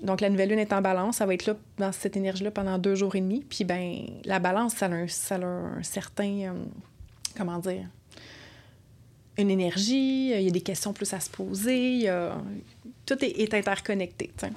Donc, 0.01 0.21
la 0.21 0.29
nouvelle 0.29 0.49
Lune 0.49 0.59
est 0.59 0.73
en 0.73 0.81
balance. 0.81 1.17
Ça 1.17 1.25
va 1.25 1.33
être 1.33 1.45
là, 1.45 1.55
dans 1.77 1.91
cette 1.91 2.17
énergie-là, 2.17 2.51
pendant 2.51 2.77
deux 2.77 2.95
jours 2.95 3.15
et 3.15 3.21
demi. 3.21 3.43
Puis, 3.47 3.63
ben 3.63 4.05
la 4.25 4.39
balance, 4.39 4.75
ça 4.75 4.87
a 4.87 4.89
un, 4.89 5.07
ça 5.07 5.35
a 5.35 5.45
un 5.45 5.83
certain... 5.83 6.25
euh, 6.49 6.51
comment 7.37 7.59
dire? 7.59 7.85
Une 9.37 9.49
énergie. 9.49 10.31
Il 10.31 10.41
y 10.41 10.47
a 10.47 10.51
des 10.51 10.61
questions 10.61 10.93
plus 10.93 11.11
à 11.13 11.19
se 11.19 11.29
poser. 11.29 11.91
il 11.93 12.01
y 12.01 12.07
a- 12.07 12.37
Tout 13.05 13.23
est, 13.23 13.39
est 13.39 13.53
interconnecté, 13.53 14.31
tu 14.37 14.45
sais. 14.45 14.51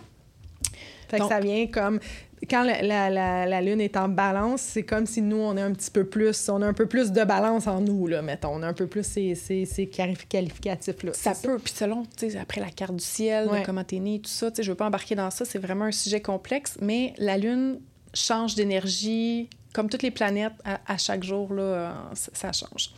Fait 1.09 1.17
que 1.19 1.23
Donc- 1.23 1.31
ça 1.31 1.39
vient 1.41 1.67
comme 1.69 2.01
quand 2.49 2.63
la, 2.65 2.83
la- 2.83 3.11
la- 3.11 3.47
la 3.47 3.61
lune 3.61 3.81
est 3.81 3.97
en 3.97 4.09
balance, 4.09 4.61
c'est 4.61 4.83
comme 4.85 5.07
si 5.07 5.23
nous 5.23 5.37
on 5.37 5.57
est 5.57 5.61
un 5.63 5.73
petit 5.73 5.91
peu 5.91 6.05
plus, 6.05 6.49
on 6.49 6.63
a 6.63 6.67
un 6.67 6.73
peu 6.73 6.87
plus 6.87 7.13
de 7.13 7.25
balance 7.25 7.67
en 7.67 7.81
nous 7.81 8.07
là, 8.07 8.23
mettons, 8.23 8.51
on 8.55 8.63
a 8.63 8.67
un 8.69 8.73
peu 8.73 8.87
plus 8.87 9.05
ces, 9.05 9.35
ces, 9.35 9.65
ces 9.65 9.87
qualif- 9.87 10.27
qualificatifs 10.29 11.03
là. 11.03 11.13
Ça 11.15 11.33
peut, 11.41 11.59
puis 11.59 11.73
selon, 11.77 12.05
tu 12.17 12.31
sais, 12.31 12.39
après 12.39 12.61
la 12.61 12.71
carte 12.71 12.97
du 12.97 13.05
ciel, 13.05 13.49
Ouais. 13.49 13.63
comment 13.65 13.85
t'es 13.85 13.99
né, 13.99 14.19
tout 14.21 14.31
ça, 14.31 14.51
tu 14.51 14.57
sais, 14.57 14.63
je 14.63 14.71
veux 14.71 14.77
pas 14.77 14.87
embarquer 14.87 15.15
dans 15.15 15.31
ça, 15.31 15.45
c'est 15.45 15.59
vraiment 15.59 15.85
un 15.87 15.93
sujet 15.93 16.21
complexe, 16.21 16.77
mais 16.81 17.13
la 17.19 17.37
Lune 17.39 17.81
change 18.15 18.55
d'énergie, 18.55 19.49
comme 19.75 19.89
toutes 19.91 20.03
les 20.03 20.11
planètes, 20.11 20.53
à, 20.65 20.81
à 20.87 20.97
chaque 20.97 21.23
jour, 21.23 21.53
là, 21.53 21.63
euh, 21.63 21.91
ça, 22.15 22.31
ça 22.33 22.53
change. 22.53 22.91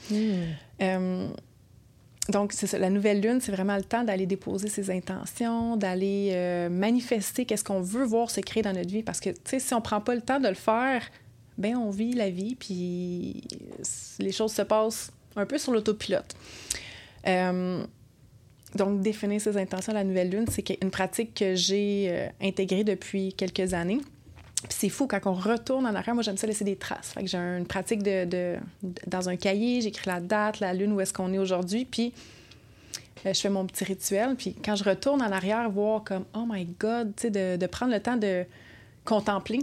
Euh, 0.81 1.28
donc, 2.28 2.52
ça, 2.52 2.78
la 2.78 2.90
nouvelle 2.90 3.23
lune, 3.23 3.40
c'est 3.40 3.52
vraiment 3.52 3.76
le 3.76 3.85
temps 3.85 4.04
d'aller 4.04 4.26
déposer 4.26 4.68
ses 4.68 4.90
intentions, 4.90 5.76
d'aller 5.76 6.30
euh, 6.32 6.68
manifester 6.68 7.47
qu'est-ce 7.47 7.64
qu'on 7.64 7.80
veut 7.80 8.04
voir 8.04 8.30
se 8.30 8.40
créer 8.40 8.62
dans 8.62 8.75
notre 8.75 8.90
vie. 8.90 9.02
Parce 9.02 9.20
que, 9.20 9.30
tu 9.30 9.38
sais, 9.44 9.58
si 9.58 9.73
on 9.73 9.80
prend 9.80 10.00
pas 10.02 10.14
le 10.14 10.20
temps 10.20 10.38
de 10.38 10.49
le 10.49 10.54
faire, 10.54 11.02
ben 11.56 11.76
on 11.76 11.90
vit 11.90 12.12
la 12.12 12.28
vie, 12.28 12.54
puis 12.54 13.42
les 14.18 14.32
choses 14.32 14.52
se 14.52 14.62
passent 14.62 15.11
un 15.37 15.47
peu 15.47 15.56
sur 15.56 15.73
l'autopilote. 15.73 16.37
Euh, 17.26 17.82
donc, 18.75 19.00
définir 19.00 19.40
ses 19.40 19.56
intentions 19.56 19.92
à 19.92 19.94
la 19.94 20.04
nouvelle 20.04 20.28
lune, 20.28 20.44
c'est 20.50 20.78
une 20.82 20.90
pratique 20.90 21.35
que 21.35 21.54
j'ai 21.54 22.08
euh, 22.11 22.28
intégrée 22.42 22.85
depuis 22.85 23.32
quelques 23.32 23.73
années. 23.73 24.00
Puis 24.62 24.76
c'est 24.76 24.88
fou, 24.88 25.06
quand 25.06 25.20
on 25.26 25.34
retourne 25.34 25.86
en 25.86 25.94
arrière, 25.94 26.14
moi 26.14 26.22
j'aime 26.22 26.36
ça 26.36 26.46
laisser 26.46 26.64
des 26.64 26.76
traces. 26.76 27.12
Fait 27.12 27.22
que 27.22 27.28
j'ai 27.28 27.38
une 27.38 27.66
pratique 27.66 28.02
de, 28.02 28.24
de, 28.24 28.56
dans 29.06 29.28
un 29.28 29.36
cahier, 29.36 29.80
j'écris 29.80 30.08
la 30.08 30.20
date, 30.20 30.58
la 30.58 30.74
lune, 30.74 30.92
où 30.92 31.00
est-ce 31.00 31.12
qu'on 31.12 31.32
est 31.32 31.38
aujourd'hui, 31.38 31.84
puis 31.84 32.12
euh, 33.24 33.32
je 33.32 33.40
fais 33.40 33.50
mon 33.50 33.66
petit 33.66 33.84
rituel. 33.84 34.34
Puis 34.36 34.56
quand 34.64 34.74
je 34.74 34.84
retourne 34.84 35.22
en 35.22 35.30
arrière, 35.30 35.70
voir 35.70 36.02
comme, 36.02 36.24
oh 36.34 36.44
my 36.48 36.64
God, 36.78 37.14
tu 37.16 37.22
sais, 37.22 37.30
de, 37.30 37.56
de, 37.56 37.66
prendre 37.66 37.92
le 37.92 38.00
temps 38.00 38.16
de 38.16 38.44
contempler 39.04 39.60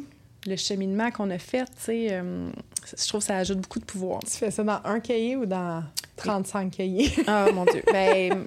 le 0.48 0.56
cheminement 0.56 1.12
qu'on 1.12 1.30
a 1.30 1.40
fait, 1.40 1.66
tu 1.66 1.72
sais, 1.80 2.08
euh, 2.12 2.50
je 2.98 3.08
trouve 3.08 3.22
que 3.22 3.28
ça 3.28 3.38
ajoute 3.38 3.60
beaucoup 3.60 3.80
de 3.80 3.86
pouvoir. 3.86 4.20
Tu 4.20 4.32
fais 4.32 4.52
ça 4.52 4.64
dans 4.64 4.80
un 4.86 5.00
cahier 5.00 5.36
ou 5.36 5.46
dans 5.46 5.84
35 6.16 6.72
cahiers? 6.72 7.12
Ah, 7.28 7.48
mon 7.54 7.66
Dieu. 7.66 7.84
Ben, 7.92 8.46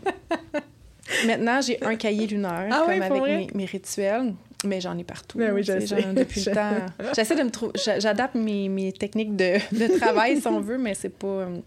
maintenant, 1.27 1.61
j'ai 1.61 1.83
un 1.85 1.97
cahier 1.97 2.27
lunaire, 2.27 2.69
Ah 2.71 2.85
comme 2.87 2.91
oui, 2.91 3.03
avec 3.03 3.23
mes, 3.23 3.49
mes 3.55 3.65
rituels. 3.65 4.35
Mais 4.65 4.81
j'en 4.81 4.97
ai 4.99 5.05
partout. 5.05 5.39
Ben 5.39 5.53
oui, 5.53 5.63
tu 5.63 5.69
je 5.73 5.79
sais, 5.81 5.87
sais. 5.87 6.01
j'en 6.03 6.11
ai 6.11 6.15
depuis 6.15 6.43
le 6.45 6.53
temps. 6.53 6.87
J'essaie 7.17 7.37
de 7.37 7.43
me 7.43 7.51
trouver. 7.51 7.73
J'adapte 7.99 8.35
mes, 8.35 8.69
mes 8.69 8.93
techniques 8.93 9.37
de, 9.37 9.55
de 9.77 9.99
travail, 9.99 10.41
si 10.41 10.47
on 10.49 10.61
veut, 10.61 10.79
mais 10.79 10.95
c'est 10.95 11.11
pas. 11.11 11.27
euh, 11.29 11.59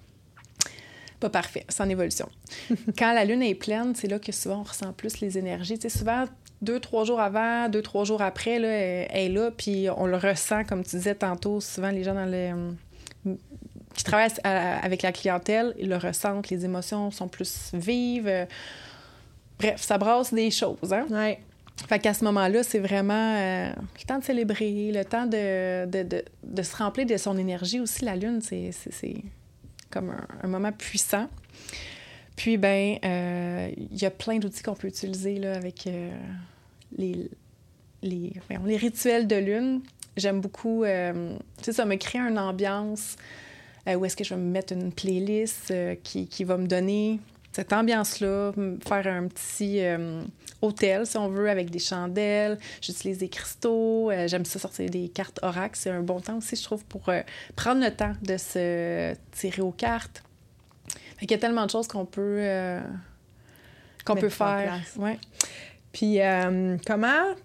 Pas 1.20 1.30
parfait, 1.30 1.66
c'est 1.70 1.82
en 1.84 1.90
évolution. 1.90 2.28
Quand 2.98 3.14
la 3.14 3.24
lune 3.26 3.44
est 3.44 3.56
pleine, 3.56 3.94
c'est 3.96 4.08
là 4.08 4.20
que 4.20 4.32
souvent 4.32 4.60
on 4.60 4.64
ressent 4.64 4.92
plus 4.94 5.20
les 5.22 5.38
énergies. 5.38 5.80
Tu 5.80 5.90
sais, 5.90 5.98
souvent, 6.00 6.26
deux, 6.62 6.80
trois 6.82 7.06
jours 7.06 7.22
avant, 7.22 7.70
deux, 7.70 7.82
trois 7.82 8.04
jours 8.04 8.22
après, 8.22 8.60
là, 8.60 8.68
elle 8.68 9.10
est 9.12 9.30
là, 9.30 9.52
puis 9.52 9.88
on 9.96 10.06
le 10.06 10.18
ressent, 10.18 10.64
comme 10.66 10.84
tu 10.84 10.98
disais 10.98 11.16
tantôt, 11.16 11.62
souvent 11.62 11.92
les 11.92 12.04
gens 12.04 12.14
dans 12.14 12.26
le, 12.26 12.74
qui 13.96 14.04
travaillent 14.04 14.30
avec 14.44 15.02
la 15.02 15.12
clientèle, 15.14 15.74
ils 15.80 15.88
le 15.90 15.98
ressentent, 15.98 16.50
les 16.50 16.66
émotions 16.66 17.10
sont 17.12 17.28
plus 17.30 17.70
vives. 17.74 18.48
Bref, 19.60 19.82
ça 19.82 19.98
brasse 19.98 20.34
des 20.34 20.50
choses. 20.52 20.92
Hein? 20.92 21.06
Ouais. 21.10 21.40
Fait 21.88 22.00
qu'à 22.00 22.14
ce 22.14 22.24
moment-là, 22.24 22.64
c'est 22.64 22.80
vraiment 22.80 23.36
euh, 23.38 23.70
le 24.00 24.06
temps 24.06 24.20
de 24.20 24.24
célébrer, 24.24 24.92
le 24.94 25.04
temps 25.04 25.26
de, 25.26 26.64
se 26.64 26.76
remplir 26.76 27.06
de 27.06 27.18
son 27.18 27.38
énergie 27.38 27.80
aussi. 27.80 28.06
La 28.06 28.16
lune, 28.16 28.42
c'est, 28.42 28.72
comme 29.90 30.16
un, 30.42 30.48
moment 30.48 30.72
puissant. 30.72 31.28
Puis, 32.36 32.58
ben, 32.58 32.98
euh, 33.04 33.70
il 33.76 34.02
y 34.02 34.06
a 34.06 34.12
plein 34.12 34.38
d'outils 34.38 34.64
qu'on 34.64 34.74
peut 34.74 34.88
utiliser 34.88 35.38
là, 35.38 35.54
avec 35.54 35.88
euh, 35.88 36.12
les, 36.98 37.30
rituels 38.78 39.28
de 39.28 39.36
lune. 39.36 39.82
J'aime 40.18 40.42
beaucoup, 40.42 40.84
tu 40.84 41.64
sais, 41.64 41.72
ça 41.72 41.86
me 41.86 41.96
crée 41.96 42.20
une 42.20 42.38
ambiance 42.38 43.16
où 43.88 44.06
est-ce 44.06 44.16
que 44.16 44.24
je 44.24 44.34
vais 44.34 44.40
me 44.40 44.50
mettre 44.50 44.74
une 44.74 44.92
playlist 44.92 45.74
qui 46.04 46.44
va 46.44 46.58
me 46.58 46.68
donner 46.68 47.20
cette 47.52 47.74
ambiance-là, 47.74 48.54
faire 48.88 49.08
un 49.08 49.28
petit 49.28 49.84
euh, 49.84 50.22
hôtel, 50.62 51.06
si 51.06 51.18
on 51.18 51.28
veut, 51.28 51.50
avec 51.50 51.70
des 51.70 51.80
chandelles. 51.80 52.58
J'utilise 52.82 53.18
des 53.18 53.30
cristaux. 53.30 54.10
euh, 54.10 54.28
J'aime 54.28 54.46
ça 54.46 54.60
sortir 54.60 54.90
des 54.90 55.10
cartes 55.10 55.40
oracle. 55.42 55.76
C'est 55.78 55.90
un 55.90 56.02
bon 56.02 56.22
temps 56.22 56.38
aussi, 56.38 56.56
je 56.56 56.64
trouve, 56.64 56.86
pour 56.86 57.10
euh, 57.10 57.22
prendre 57.56 57.84
le 57.84 57.92
temps 57.92 58.14
de 58.22 58.38
se 58.38 59.14
tirer 59.32 59.62
aux 59.62 59.72
cartes. 59.72 60.24
Fait 61.18 61.26
qu'il 61.26 61.32
y 61.32 61.34
a 61.36 61.40
tellement 61.40 61.66
de 61.66 61.72
choses 61.72 61.88
qu'on 61.88 62.06
peut, 62.06 62.80
qu'on 64.06 64.16
peut 64.16 64.30
faire. 64.30 64.80
Ouais. 64.98 65.20
Puis 65.94 66.20
comment, 66.88 67.36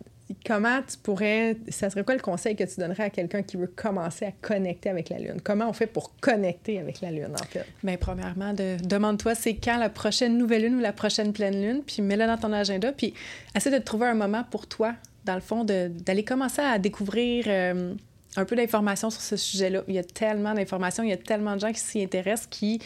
comment 0.45 0.81
tu 0.83 0.97
pourrais, 0.99 1.57
ça 1.69 1.91
serait 1.91 2.05
quoi 2.05 2.15
le 2.15 2.21
conseil 2.21 2.57
que 2.57 2.65
tu 2.65 2.81
donnerais 2.81 3.05
à 3.05 3.11
quelqu'un 3.11 3.43
qui 3.43 3.57
veut 3.57 3.67
commencer 3.69 4.25
à 4.25 4.33
connecter 4.33 4.91
avec 4.91 5.09
la 5.09 5.19
Lune? 5.19 5.41
Comment 5.43 5.69
on 5.69 5.73
fait 5.73 5.87
pour 5.87 6.17
connecter 6.21 6.79
avec 6.79 7.01
la 7.01 7.11
Lune, 7.11 7.35
en 7.35 7.45
fait? 7.45 7.67
Bien, 7.83 7.97
premièrement, 7.97 8.53
de, 8.53 8.77
demande-toi 8.83 9.35
c'est 9.35 9.55
quand 9.55 9.79
la 9.79 9.89
prochaine 9.89 10.37
nouvelle 10.37 10.63
lune 10.63 10.77
ou 10.77 10.81
la 10.81 10.93
prochaine 10.93 11.33
pleine 11.33 11.61
lune, 11.61 11.83
puis 11.87 12.03
mets-le 12.03 12.27
dans 12.27 12.39
ton 12.39 12.53
agenda, 12.53 12.93
puis 12.93 13.15
essaie 13.55 13.71
de 13.71 13.83
trouver 13.83 14.07
un 14.07 14.15
moment 14.15 14.45
pour 14.51 14.67
toi, 14.67 14.95
dans 15.25 15.35
le 15.35 15.41
fond, 15.41 15.65
d'aller 15.65 16.25
commencer 16.25 16.63
à 16.63 16.79
découvrir 16.79 17.45
euh, 17.49 17.95
un 18.41 18.45
peu 18.45 18.57
d'informations 18.57 19.11
sur 19.11 19.21
ce 19.21 19.37
sujet-là. 19.37 19.83
Il 19.89 19.95
y 19.95 19.99
a 19.99 20.05
tellement 20.05 20.55
d'informations, 20.55 21.03
il 21.03 21.11
y 21.11 21.13
a 21.13 21.17
tellement 21.17 21.55
de 21.55 21.61
gens 21.61 21.73
qui 21.73 21.81
s'y 21.81 22.03
intéressent, 22.03 22.49
qui... 22.51 22.81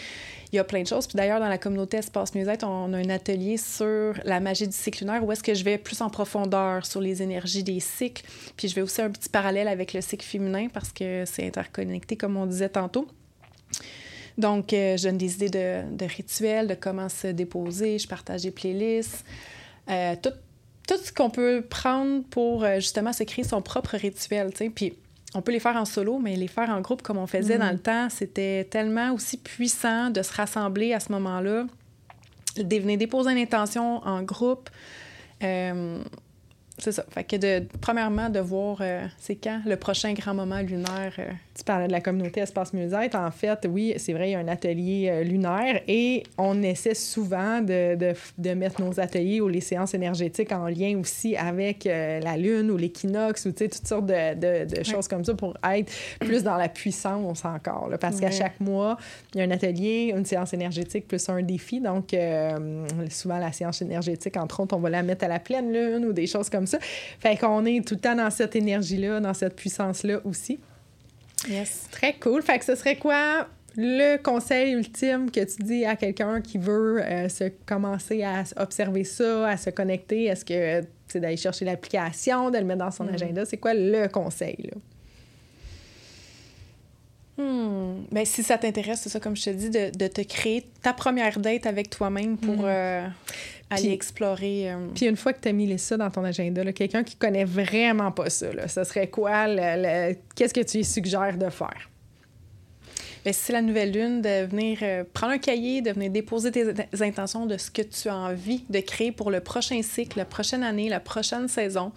Il 0.53 0.57
y 0.57 0.59
a 0.59 0.65
plein 0.65 0.83
de 0.83 0.87
choses. 0.89 1.07
Puis 1.07 1.17
d'ailleurs, 1.17 1.39
dans 1.39 1.49
la 1.49 1.59
communauté 1.59 1.99
Espace 1.99 2.35
Mieux-être, 2.35 2.67
on 2.67 2.93
a 2.93 2.99
un 2.99 3.09
atelier 3.09 3.57
sur 3.57 4.15
la 4.25 4.41
magie 4.41 4.67
du 4.67 4.77
cycle 4.77 5.05
lunaire 5.05 5.25
où 5.25 5.31
est-ce 5.31 5.45
que 5.45 5.55
je 5.55 5.63
vais 5.63 5.79
plus 5.79 6.01
en 6.01 6.11
profondeur 6.11 6.85
sur 6.85 7.01
les 7.01 7.23
énergies 7.23 7.63
des 7.63 7.79
cycles. 7.79 8.25
Puis 8.57 8.67
je 8.67 8.75
vais 8.75 8.83
aussi 8.83 9.01
un 9.01 9.11
petit 9.11 9.29
parallèle 9.29 9.69
avec 9.69 9.93
le 9.93 10.01
cycle 10.01 10.27
féminin 10.27 10.67
parce 10.73 10.91
que 10.91 11.25
c'est 11.25 11.47
interconnecté, 11.47 12.17
comme 12.17 12.37
on 12.37 12.47
disait 12.47 12.69
tantôt. 12.69 13.07
Donc, 14.39 14.73
euh, 14.73 14.97
je 14.97 15.05
donne 15.05 15.19
des 15.19 15.35
idées 15.35 15.51
de, 15.51 16.05
rituels, 16.05 16.67
de 16.67 16.75
comment 16.75 17.09
se 17.09 17.29
déposer. 17.29 17.99
Je 17.99 18.09
partage 18.09 18.43
des 18.43 18.51
playlists. 18.51 19.25
Euh, 19.89 20.17
tout, 20.21 20.33
tout 20.89 20.99
ce 21.03 21.13
qu'on 21.13 21.31
peut 21.31 21.63
prendre 21.69 22.25
pour 22.31 22.65
euh, 22.65 22.77
justement 22.77 23.13
se 23.13 23.23
créer 23.23 23.45
son 23.45 23.63
propre 23.63 23.97
rituel. 23.97 24.51
tu 24.51 24.57
sais. 24.57 24.71
Puis, 24.71 24.95
on 25.35 25.43
peut 25.43 25.53
les 25.53 25.61
faire 25.61 25.77
en 25.77 25.85
solo, 25.85 26.19
mais 26.19 26.37
les 26.37 26.49
faire 26.49 26.71
en 26.71 26.81
groupe 26.81 27.03
comme 27.03 27.19
on 27.19 27.27
faisait 27.27 27.59
dans 27.59 27.71
le 27.71 27.79
temps, 27.79 28.09
c'était 28.11 28.65
tellement 28.65 29.13
aussi 29.13 29.37
puissant 29.37 30.11
de 30.11 30.23
se 30.23 30.33
rassembler 30.33 30.93
à 30.93 31.01
ce 31.01 31.13
moment-là, 31.13 31.67
de 32.57 32.77
venir 32.77 32.99
déposer 32.99 33.33
une 33.33 33.39
intention 33.39 34.05
en 34.07 34.23
groupe. 34.23 34.69
Euh, 35.43 36.03
c'est 36.83 36.93
ça. 36.93 37.05
Fait 37.11 37.25
que 37.25 37.37
de, 37.37 37.67
premièrement, 37.81 38.29
de 38.29 38.41
voir 38.41 38.79
euh, 38.81 39.07
c'est 39.19 39.37
quand 39.37 39.61
le 39.67 39.77
prochain 39.77 40.13
grand 40.15 40.35
moment 40.35 40.61
lunaire. 40.61 41.13
euh, 41.19 41.31
Tu 41.57 41.65
parlais 41.65 41.87
de 41.87 41.93
la 41.93 42.01
communauté 42.01 42.41
Espace 42.41 42.73
Mieux-être. 42.73 43.15
En 43.17 43.31
fait, 43.31 43.67
oui, 43.69 43.95
c'est 43.99 44.13
vrai, 44.13 44.31
il 44.31 44.33
y 44.33 44.35
a 44.35 44.39
un 44.39 44.49
atelier 44.49 45.09
euh, 45.11 45.23
lunaire 45.23 45.83
et 45.87 46.23
on 46.39 46.63
essaie 46.63 46.95
souvent 46.95 47.61
de, 47.61 47.95
de, 47.97 48.15
de 48.39 48.55
mettre 48.55 48.81
nos 48.83 48.99
ateliers 48.99 49.41
ou 49.41 49.49
les 49.49 49.61
séances 49.61 49.95
énergétiques 49.95 50.53
en 50.53 50.67
lien 50.67 50.99
aussi 50.99 51.37
avec 51.37 51.85
la 51.85 52.37
Lune 52.37 52.71
ou 52.71 52.77
l'équinoxe 52.77 53.47
ou 53.47 53.53
toutes 53.53 53.75
sortes 53.87 54.07
de, 54.07 54.65
de, 54.65 54.83
choses 54.83 55.09
comme 55.09 55.25
ça 55.25 55.35
pour 55.35 55.57
être 55.73 55.93
plus 56.21 56.43
dans 56.43 56.57
la 56.57 56.69
puissance 56.69 57.45
encore. 57.45 57.89
là. 57.89 57.99
parce 57.99 58.21
qu'à 58.21 58.31
chaque 58.31 58.59
mois, 58.61 58.97
il 59.35 59.39
y 59.39 59.41
a 59.43 59.45
un 59.45 59.51
atelier, 59.51 60.13
une 60.17 60.25
séance 60.25 60.53
énergétique 60.55 61.07
plus 61.09 61.29
un 61.29 61.43
défi. 61.43 61.81
Donc, 61.81 62.15
souvent, 63.11 63.39
la 63.39 63.53
séance 63.53 63.83
énergétique, 63.83 64.37
entre 64.37 64.61
autres, 64.61 64.77
on 64.77 64.81
va 64.81 64.91
la 64.91 65.03
mettre 65.03 65.25
à 65.25 65.29
la 65.29 65.39
pleine 65.39 65.73
Lune 65.73 66.05
ou 66.07 66.13
des 66.13 66.27
choses 66.27 66.49
comme 66.49 66.67
ça. 66.67 66.70
Fait 67.19 67.37
qu'on 67.37 67.65
est 67.65 67.87
tout 67.87 67.95
le 67.95 68.01
temps 68.01 68.15
dans 68.15 68.31
cette 68.31 68.57
énergie-là, 68.57 69.21
dans 69.21 69.35
cette 69.35 69.57
puissance-là 69.57 70.21
aussi. 70.25 70.61
Yes. 71.49 71.89
Très 71.91 72.15
cool. 72.15 72.43
Fait 72.43 72.59
que 72.59 72.65
ce 72.65 72.75
serait 72.75 72.97
quoi 72.97 73.47
le 73.77 74.17
conseil 74.17 74.73
ultime 74.73 75.31
que 75.31 75.41
tu 75.41 75.63
dis 75.63 75.85
à 75.85 75.97
quelqu'un 75.97 76.41
qui 76.41 76.59
veut 76.59 77.03
euh, 77.03 77.29
se 77.29 77.45
commencer 77.67 78.23
à 78.23 78.45
observer 78.57 79.05
ça, 79.05 79.49
à 79.49 79.57
se 79.57 79.71
connecter? 79.71 80.25
Est-ce 80.25 80.45
que 80.45 80.87
c'est 81.07 81.21
d'aller 81.21 81.37
chercher 81.37 81.65
l'application, 81.65 82.51
de 82.51 82.59
le 82.59 82.65
mettre 82.65 82.81
dans 82.81 82.91
son 82.91 83.09
agenda? 83.09 83.45
C'est 83.45 83.59
quoi 83.59 83.75
le 83.75 84.09
conseil? 84.09 84.57
Là? 84.65 84.81
Hmm. 87.39 88.05
Ben, 88.11 88.25
si 88.27 88.43
ça 88.43 88.59
t'intéresse, 88.59 89.01
c'est 89.03 89.09
ça, 89.09 89.21
comme 89.21 89.37
je 89.37 89.45
te 89.45 89.51
dis, 89.51 89.71
de, 89.71 89.97
de 89.97 90.07
te 90.09 90.21
créer 90.21 90.67
ta 90.83 90.93
première 90.93 91.39
date 91.39 91.65
avec 91.65 91.89
toi-même 91.89 92.37
pour 92.37 92.65
euh, 92.65 93.07
aller 93.71 93.83
Puis- 93.83 93.93
explorer. 93.93 94.71
euh, 94.73 94.89
Puis 94.95 95.07
une 95.07 95.17
fois 95.17 95.33
que 95.33 95.41
tu 95.41 95.49
as 95.49 95.53
mis 95.53 95.79
ça 95.79 95.97
dans 95.97 96.11
ton 96.11 96.25
agenda, 96.25 96.71
quelqu'un 96.73 97.05
qui 97.05 97.17
connaît 97.17 97.45
vraiment 97.45 98.11
pas 98.13 98.29
ça, 98.31 98.53
là, 98.53 98.67
ce 98.69 98.83
serait 98.85 99.09
quoi? 99.09 99.47
le- 99.49 99.55
le- 100.11 100.17
Qu'est-ce 100.35 100.53
que 100.55 100.61
tu 100.61 100.79
lui 100.79 100.85
suggères 100.85 101.39
de 101.39 101.49
faire? 101.51 101.89
ben, 103.25 103.33
si 103.35 103.41
c'est 103.41 103.53
la 103.53 103.61
nouvelle 103.63 103.93
lune, 103.93 104.23
de 104.23 104.47
venir 104.47 104.79
euh, 104.83 105.05
prendre 105.13 105.35
un 105.35 105.39
cahier, 105.39 105.83
de 105.83 105.91
venir 105.93 106.11
déposer 106.11 106.51
tes 106.51 106.73
tes 106.73 107.03
intentions 107.03 107.45
de 107.47 107.59
ce 107.59 107.71
que 107.71 107.83
tu 107.83 108.09
as 108.09 108.17
envie 108.17 108.65
de 108.71 108.81
créer 108.81 109.13
pour 109.13 109.31
le 109.31 109.41
prochain 109.41 109.83
cycle, 109.83 110.17
la 110.19 110.25
prochaine 110.25 110.63
année, 110.63 110.89
la 110.89 111.01
prochaine 111.01 111.47
saison. 111.47 111.93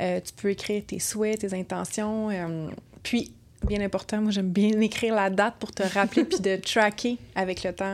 Euh, 0.00 0.20
tu 0.20 0.32
peux 0.34 0.50
écrire 0.50 0.82
tes 0.86 0.98
souhaits, 0.98 1.38
tes 1.40 1.54
intentions. 1.54 2.30
euh, 2.30 2.68
puis, 3.04 3.32
bien 3.66 3.80
important, 3.80 4.20
moi, 4.20 4.30
j'aime 4.30 4.48
bien 4.50 4.80
écrire 4.80 5.14
la 5.14 5.30
date 5.30 5.54
pour 5.58 5.72
te 5.72 5.82
rappeler 5.82 6.24
puis 6.24 6.40
de 6.40 6.56
tracker 6.56 7.18
avec 7.34 7.64
le 7.64 7.72
temps 7.72 7.84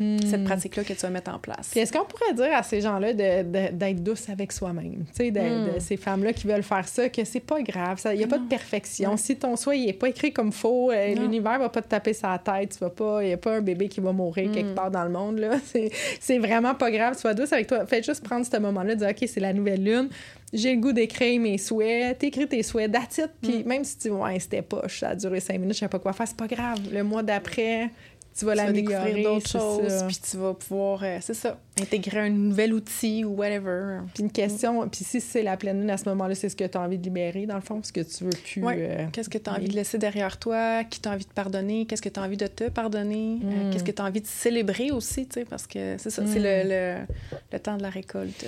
euh, 0.00 0.18
cette 0.28 0.44
pratique-là 0.44 0.84
que 0.84 0.92
tu 0.92 1.00
vas 1.00 1.10
mettre 1.10 1.30
en 1.32 1.38
place. 1.38 1.68
Puis 1.70 1.80
est-ce 1.80 1.92
qu'on 1.92 2.04
pourrait 2.04 2.34
dire 2.34 2.54
à 2.56 2.62
ces 2.62 2.80
gens-là 2.80 3.12
d'être 3.12 4.02
douce 4.02 4.28
avec 4.28 4.52
soi-même? 4.52 5.04
Tu 5.14 5.14
sais, 5.14 5.30
de, 5.30 5.40
Hmm. 5.40 5.74
de 5.74 5.78
ces 5.80 5.96
femmes-là 5.96 6.32
qui 6.32 6.46
veulent 6.46 6.62
faire 6.62 6.86
ça, 6.88 7.08
que 7.08 7.24
c'est 7.24 7.40
pas 7.40 7.62
grave, 7.62 8.00
il 8.12 8.18
n'y 8.18 8.24
a 8.24 8.26
pas 8.26 8.38
de 8.38 8.48
perfection. 8.48 9.16
Si 9.16 9.36
ton 9.36 9.56
souhait 9.56 9.78
il 9.80 9.88
est 9.88 9.92
pas 9.92 10.08
écrit 10.08 10.32
comme 10.32 10.52
faux, 10.52 10.90
euh, 10.90 11.14
l'univers 11.14 11.58
va 11.58 11.68
pas 11.68 11.82
te 11.82 11.88
taper 11.88 12.12
sa 12.12 12.36
tête, 12.38 12.72
tu 12.72 12.78
vas 12.78 12.90
pas, 12.90 13.22
il 13.22 13.28
n'y 13.28 13.32
a 13.32 13.36
pas 13.38 13.56
un 13.56 13.60
bébé 13.60 13.88
qui 13.88 14.00
va 14.00 14.12
mourir 14.12 14.50
quelque 14.50 14.70
Hmm. 14.72 14.74
part 14.74 14.90
dans 14.90 15.04
le 15.04 15.10
monde. 15.10 15.38
là. 15.38 15.50
C'est- 15.64 15.90
C'est 16.20 16.38
vraiment 16.38 16.74
pas 16.74 16.90
grave, 16.90 17.16
sois 17.16 17.32
douce 17.34 17.52
avec 17.52 17.66
toi. 17.68 17.86
Fais 17.86 18.02
juste 18.02 18.22
prendre 18.24 18.44
ce 18.44 18.56
moment-là, 18.58 18.94
dire 18.96 19.08
OK, 19.08 19.24
c'est 19.28 19.40
la 19.40 19.52
nouvelle 19.52 19.82
lune, 19.84 20.08
j'ai 20.52 20.74
le 20.74 20.80
goût 20.80 20.92
d'écrire 20.92 21.40
mes 21.40 21.58
souhaits, 21.58 22.18
t'écris 22.18 22.46
tes 22.46 22.62
souhaits, 22.62 22.94
it. 23.18 23.30
Puis 23.42 23.62
Hmm. 23.62 23.68
même 23.68 23.84
si 23.84 23.98
tu 23.98 24.08
dis, 24.08 24.14
ouais, 24.14 24.38
c'était 24.38 24.62
poche, 24.62 25.00
ça 25.00 25.10
a 25.10 25.14
duré 25.14 25.40
cinq 25.40 25.58
minutes, 25.58 25.74
je 25.74 25.80
sais 25.80 25.88
pas 25.88 25.98
quoi 25.98 26.12
faire, 26.12 26.28
c'est 26.28 26.36
pas 26.36 26.46
grave. 26.46 26.78
Le 26.92 27.02
mois 27.02 27.22
d'après, 27.22 27.90
tu 28.38 28.44
vas 28.44 28.54
l'améliorer. 28.54 29.04
découvrir 29.14 29.28
d'autres 29.32 29.48
choses, 29.48 30.04
puis 30.06 30.18
tu 30.30 30.36
vas 30.36 30.52
pouvoir, 30.52 31.00
euh, 31.02 31.18
c'est 31.22 31.34
ça, 31.34 31.58
intégrer 31.80 32.20
un 32.20 32.28
nouvel 32.28 32.74
outil 32.74 33.24
ou 33.24 33.30
whatever. 33.30 34.00
Puis 34.12 34.22
une 34.24 34.30
question, 34.30 34.86
puis 34.88 35.04
si 35.04 35.20
c'est 35.22 35.42
la 35.42 35.56
pleine 35.56 35.80
lune 35.80 35.90
à 35.90 35.96
ce 35.96 36.06
moment-là, 36.10 36.34
c'est 36.34 36.50
ce 36.50 36.56
que 36.56 36.64
tu 36.64 36.76
as 36.76 36.80
envie 36.80 36.98
de 36.98 37.04
libérer, 37.04 37.46
dans 37.46 37.54
le 37.54 37.62
fond, 37.62 37.80
ce 37.82 37.92
que 37.92 38.02
tu 38.02 38.24
veux 38.24 38.30
plus. 38.30 38.62
Euh, 38.64 39.06
qu'est-ce 39.10 39.30
que 39.30 39.38
tu 39.38 39.48
as 39.48 39.54
envie 39.54 39.68
de 39.68 39.74
laisser 39.74 39.96
derrière 39.96 40.38
toi, 40.38 40.84
qui 40.84 41.00
tu 41.00 41.08
as 41.08 41.12
envie 41.12 41.24
de 41.24 41.32
pardonner, 41.32 41.86
qu'est-ce 41.86 42.02
que 42.02 42.10
tu 42.10 42.20
as 42.20 42.22
envie 42.22 42.36
de 42.36 42.46
te 42.46 42.68
pardonner, 42.68 43.40
euh, 43.42 43.68
mm. 43.68 43.70
qu'est-ce 43.72 43.84
que 43.84 43.90
tu 43.90 44.02
as 44.02 44.04
envie 44.04 44.20
de 44.20 44.26
célébrer 44.26 44.90
aussi, 44.90 45.26
tu 45.26 45.40
sais, 45.40 45.44
parce 45.46 45.66
que 45.66 45.96
c'est 45.98 46.10
ça, 46.10 46.22
c'est 46.26 46.38
le, 46.38 46.64
mm. 46.64 46.68
le, 46.68 47.14
le, 47.52 47.58
temps 47.58 47.78
de 47.78 47.82
la 47.82 47.90
récolte. 47.90 48.46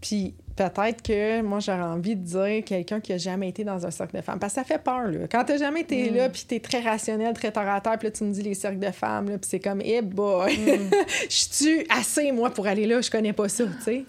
Puis 0.00 0.34
peut-être 0.56 1.02
que 1.02 1.42
moi, 1.42 1.60
j'aurais 1.60 1.82
envie 1.82 2.16
de 2.16 2.24
dire 2.24 2.64
quelqu'un 2.64 3.00
qui 3.00 3.12
a 3.12 3.18
jamais 3.18 3.50
été 3.50 3.62
dans 3.62 3.86
un 3.86 3.90
cercle 3.90 4.16
de 4.16 4.22
femmes. 4.22 4.38
Parce 4.38 4.54
que 4.54 4.60
ça 4.60 4.64
fait 4.64 4.82
peur, 4.82 5.08
là. 5.08 5.28
Quand 5.30 5.44
t'as 5.44 5.58
jamais 5.58 5.82
été 5.82 6.10
là, 6.10 6.28
mm. 6.28 6.32
puis 6.32 6.44
t'es 6.48 6.60
très 6.60 6.80
rationnel, 6.80 7.34
très 7.34 7.52
terre 7.52 7.68
à 7.68 7.80
terre, 7.80 7.98
puis 7.98 8.08
là, 8.08 8.12
tu 8.12 8.24
me 8.24 8.32
dis 8.32 8.42
les 8.42 8.54
cercles 8.54 8.78
de 8.78 8.90
femmes, 8.90 9.28
là, 9.28 9.38
puis 9.38 9.48
c'est 9.48 9.60
comme, 9.60 9.82
eh 9.84 10.00
boy, 10.00 10.56
mm. 10.56 10.90
je 11.28 11.46
suis 11.50 11.86
assez, 11.90 12.32
moi, 12.32 12.50
pour 12.50 12.66
aller 12.66 12.86
là, 12.86 13.00
je 13.00 13.10
connais 13.10 13.34
pas 13.34 13.48
ça, 13.48 13.64
tu 13.64 13.82
sais. 13.82 14.04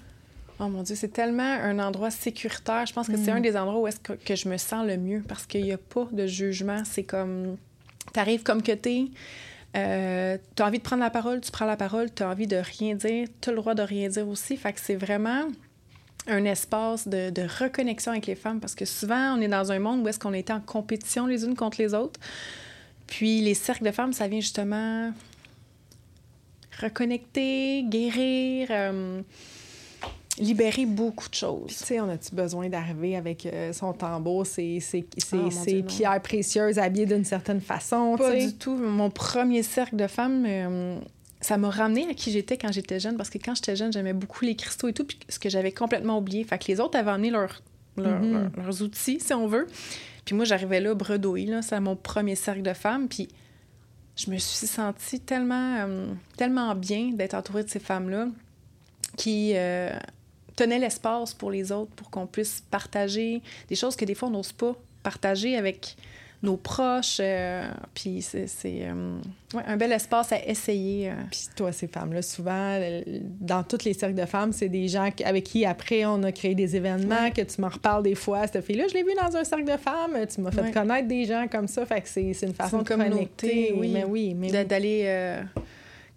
Oh 0.59 0.69
mon 0.69 0.81
Dieu, 0.81 0.95
c'est 0.95 1.09
tellement 1.09 1.43
un 1.43 1.77
endroit 1.77 2.09
sécuritaire. 2.09 2.85
Je 2.87 2.93
pense 2.93 3.07
que 3.07 3.17
c'est 3.17 3.31
mm. 3.31 3.37
un 3.37 3.41
des 3.41 3.57
endroits 3.57 3.81
où 3.81 3.87
est-ce 3.87 3.99
que, 3.99 4.35
je 4.35 4.49
me 4.49 4.57
sens 4.57 4.87
le 4.87 4.97
mieux 4.97 5.21
parce 5.27 5.45
qu'il 5.45 5.63
n'y 5.63 5.71
a 5.71 5.77
pas 5.77 6.07
de 6.11 6.25
jugement. 6.25 6.81
C'est 6.83 7.03
comme, 7.03 7.57
t'arrives 8.13 8.43
comme 8.43 8.63
que 8.63 8.71
t'es. 8.71 9.05
Euh, 9.75 10.37
tu 10.55 10.63
as 10.63 10.65
envie 10.65 10.79
de 10.79 10.83
prendre 10.83 11.03
la 11.03 11.11
parole, 11.11 11.41
tu 11.41 11.51
prends 11.51 11.65
la 11.65 11.77
parole, 11.77 12.11
tu 12.11 12.23
as 12.23 12.29
envie 12.29 12.47
de 12.47 12.55
rien 12.55 12.95
dire, 12.95 13.27
tu 13.41 13.49
as 13.49 13.51
le 13.51 13.57
droit 13.57 13.75
de 13.75 13.83
rien 13.83 14.09
dire 14.09 14.27
aussi. 14.27 14.57
Fait 14.57 14.73
que 14.73 14.79
c'est 14.79 14.95
vraiment 14.95 15.43
un 16.27 16.45
espace 16.45 17.07
de, 17.07 17.31
reconnexion 17.59 18.11
avec 18.11 18.27
les 18.27 18.35
femmes 18.35 18.59
parce 18.59 18.75
que 18.75 18.85
souvent, 18.85 19.37
on 19.37 19.41
est 19.41 19.47
dans 19.47 19.71
un 19.71 19.79
monde 19.79 20.03
où 20.03 20.07
est-ce 20.07 20.19
qu'on 20.19 20.33
est 20.33 20.51
en 20.51 20.59
compétition 20.59 21.27
les 21.27 21.45
unes 21.45 21.55
contre 21.55 21.81
les 21.81 21.93
autres. 21.93 22.19
Puis 23.07 23.41
les 23.41 23.53
cercles 23.53 23.85
de 23.85 23.91
femmes, 23.91 24.13
ça 24.13 24.27
vient 24.27 24.41
justement 24.41 25.11
reconnecter, 26.81 27.83
guérir, 27.83 28.67
euh, 28.69 29.21
libérer 30.37 30.85
beaucoup 30.85 31.29
de 31.29 31.33
choses. 31.33 31.69
Tu 31.69 31.85
sais, 31.85 31.99
on 31.99 32.09
a-tu 32.09 32.35
besoin 32.35 32.69
d'arriver 32.69 33.15
avec 33.15 33.45
euh, 33.45 33.73
son 33.73 33.93
tambour, 33.93 34.45
ses, 34.45 34.79
ses, 34.79 35.07
ses, 35.17 35.79
ah, 35.79 35.87
pierres 35.87 36.21
précieuses 36.21 36.77
habillées 36.77 37.07
d'une 37.07 37.25
certaine 37.25 37.61
façon? 37.61 38.15
Pas 38.17 38.35
du 38.35 38.53
tout. 38.53 38.75
Mon 38.75 39.09
premier 39.09 39.63
cercle 39.63 39.95
de 39.95 40.07
femmes... 40.07 40.45
Euh, 40.45 40.99
ça 41.39 41.57
m'a 41.57 41.69
ramené 41.69 42.07
à 42.09 42.13
qui 42.13 42.31
j'étais 42.31 42.57
quand 42.57 42.71
j'étais 42.71 42.99
jeune, 42.99 43.17
parce 43.17 43.29
que 43.29 43.37
quand 43.37 43.55
j'étais 43.55 43.75
jeune, 43.75 43.93
j'aimais 43.93 44.13
beaucoup 44.13 44.43
les 44.43 44.55
cristaux 44.55 44.87
et 44.87 44.93
tout, 44.93 45.05
puis 45.05 45.19
ce 45.29 45.39
que 45.39 45.49
j'avais 45.49 45.71
complètement 45.71 46.17
oublié. 46.17 46.43
Fait 46.43 46.57
que 46.57 46.65
les 46.67 46.79
autres 46.79 46.97
avaient 46.97 47.11
amené 47.11 47.31
mm-hmm. 47.31 48.55
leurs 48.55 48.81
outils, 48.81 49.19
si 49.19 49.33
on 49.33 49.47
veut. 49.47 49.67
Puis 50.25 50.35
moi, 50.35 50.45
j'arrivais 50.45 50.81
là, 50.81 50.93
bredouille, 50.93 51.45
là, 51.45 51.61
c'est 51.61 51.79
mon 51.79 51.95
premier 51.95 52.35
cercle 52.35 52.63
de 52.63 52.73
femmes, 52.73 53.07
puis 53.07 53.27
je 54.15 54.31
me 54.31 54.37
suis 54.37 54.67
sentie 54.67 55.19
tellement, 55.19 55.77
euh, 55.77 56.07
tellement 56.37 56.73
bien 56.75 57.11
d'être 57.13 57.35
entourée 57.35 57.63
de 57.63 57.69
ces 57.69 57.79
femmes-là 57.79 58.27
qui 59.15 59.53
euh, 59.55 59.91
tenaient 60.55 60.79
l'espace 60.79 61.33
pour 61.33 61.51
les 61.51 61.71
autres, 61.71 61.91
pour 61.91 62.09
qu'on 62.09 62.25
puisse 62.25 62.63
partager 62.71 63.41
des 63.69 63.75
choses 63.75 63.95
que 63.95 64.05
des 64.05 64.15
fois, 64.15 64.27
on 64.27 64.31
n'ose 64.31 64.51
pas 64.51 64.75
partager 65.03 65.55
avec 65.55 65.95
nos 66.43 66.57
proches. 66.57 67.17
Euh, 67.19 67.67
puis 67.93 68.21
c'est 68.21 68.47
euh, 68.65 69.19
un 69.53 69.77
bel 69.77 69.91
espace 69.91 70.31
à 70.31 70.45
essayer. 70.45 71.09
Euh. 71.09 71.13
Puis 71.31 71.47
toi, 71.55 71.71
ces 71.71 71.87
femmes-là, 71.87 72.21
souvent, 72.21 72.79
dans 73.39 73.63
toutes 73.63 73.83
les 73.83 73.93
cercles 73.93 74.15
de 74.15 74.25
femmes, 74.25 74.51
c'est 74.51 74.69
des 74.69 74.87
gens 74.87 75.09
avec 75.25 75.43
qui, 75.45 75.65
après, 75.65 76.05
on 76.05 76.21
a 76.23 76.31
créé 76.31 76.55
des 76.55 76.75
événements, 76.75 77.31
que 77.31 77.41
tu 77.41 77.61
m'en 77.61 77.69
reparles 77.69 78.03
des 78.03 78.15
fois. 78.15 78.45
Cette 78.47 78.63
fille-là, 78.63 78.85
je 78.87 78.93
l'ai 78.93 79.03
vue 79.03 79.15
dans 79.15 79.35
un 79.35 79.43
cercle 79.43 79.65
de 79.65 79.77
femmes. 79.77 80.17
Tu 80.33 80.41
m'as 80.41 80.51
fait 80.51 80.71
connaître 80.71 81.07
des 81.07 81.25
gens 81.25 81.47
comme 81.51 81.67
ça. 81.67 81.85
Fait 81.85 82.01
que 82.01 82.09
c'est 82.09 82.31
une 82.43 82.53
façon 82.53 82.79
de 82.79 82.87
connecter. 82.87 83.73
Oui, 83.75 83.91
mais 83.93 84.03
oui. 84.03 84.33
Mais 84.35 84.65
D'aller 84.67 85.43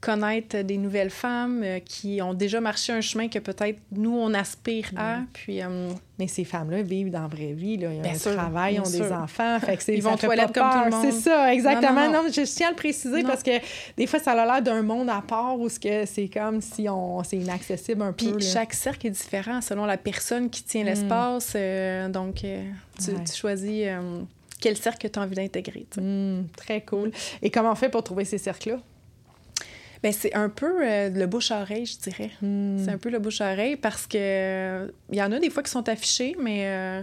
connaître 0.01 0.63
des 0.63 0.79
nouvelles 0.79 1.11
femmes 1.11 1.63
euh, 1.63 1.79
qui 1.79 2.23
ont 2.23 2.33
déjà 2.33 2.61
marché 2.61 2.93
un 2.93 3.03
chemin 3.03 3.29
que 3.29 3.39
peut-être 3.39 3.79
nous, 3.93 4.17
on 4.17 4.33
aspire 4.33 4.91
à. 4.97 5.19
Mm. 5.19 5.27
Puis, 5.33 5.63
euh, 5.63 5.91
Mais 6.19 6.27
ces 6.27 6.45
femmes-là 6.45 6.83
vivent 6.83 7.11
dans 7.11 7.23
la 7.23 7.29
vraie 7.29 7.53
vie. 7.53 7.77
Là. 7.77 7.93
Ils 7.93 8.01
ont 8.01 8.31
un 8.31 8.35
travail, 8.35 8.75
ils 8.75 8.81
ont 8.81 8.91
des 8.91 9.13
enfants. 9.13 9.59
Fait 9.61 9.77
que 9.77 9.93
Ils 9.93 10.03
vont 10.03 10.15
aux 10.15 10.17
toilettes 10.17 10.53
comme 10.53 10.71
tout 10.71 10.85
le 10.87 10.91
monde. 10.91 11.05
C'est 11.05 11.21
ça, 11.21 11.53
exactement. 11.53 12.11
Non, 12.11 12.23
je 12.29 12.43
tiens 12.43 12.69
à 12.69 12.71
le 12.71 12.77
préciser 12.77 13.23
parce 13.23 13.43
que 13.43 13.51
des 13.97 14.07
fois, 14.07 14.19
ça 14.19 14.33
a 14.33 14.47
l'air 14.47 14.63
d'un 14.63 14.83
monde 14.83 15.11
à 15.11 15.21
part 15.21 15.59
où 15.59 15.69
c'est 15.69 16.31
comme 16.33 16.61
si 16.61 16.89
on 16.89 17.23
c'est 17.23 17.37
inaccessible 17.37 18.03
un 18.03 18.13
peu. 18.13 18.37
Puis 18.37 18.47
chaque 18.47 18.73
cercle 18.73 19.09
est 19.09 19.11
différent 19.11 19.61
selon 19.61 19.85
la 19.85 19.99
personne 19.99 20.49
qui 20.49 20.65
tient 20.65 20.83
mm. 20.83 20.87
l'espace. 20.87 21.53
Euh, 21.57 22.09
donc, 22.09 22.37
tu, 22.37 23.35
choisis 23.35 23.87
quel 24.61 24.77
cercle 24.77 25.11
tu 25.11 25.19
as 25.19 25.23
envie 25.23 25.37
d'intégrer. 25.37 25.87
Mm, 25.97 26.43
très 26.57 26.81
cool. 26.83 27.11
Et 27.43 27.51
comment 27.51 27.73
on 27.73 27.75
fait 27.75 27.89
pour 27.89 28.03
trouver 28.03 28.25
ces 28.25 28.39
cercles-là? 28.39 28.79
Ben, 30.03 30.13
c'est 30.13 30.35
un 30.35 30.49
peu 30.49 30.83
euh, 30.83 31.11
le 31.11 31.27
bouche-oreille, 31.27 31.85
je 31.85 31.99
dirais. 31.99 32.31
Hmm. 32.41 32.79
C'est 32.83 32.91
un 32.91 32.99
peu 32.99 33.11
le 33.11 33.19
bouche-oreille 33.19 33.77
parce 33.77 34.07
que 34.07 34.93
il 35.11 35.17
y 35.17 35.23
en 35.23 35.31
a 35.33 35.39
des 35.39 35.51
fois 35.51 35.63
qui 35.63 35.71
sont 35.71 35.89
affichés, 35.89 36.37
mais 36.39 36.67
euh, 36.67 37.03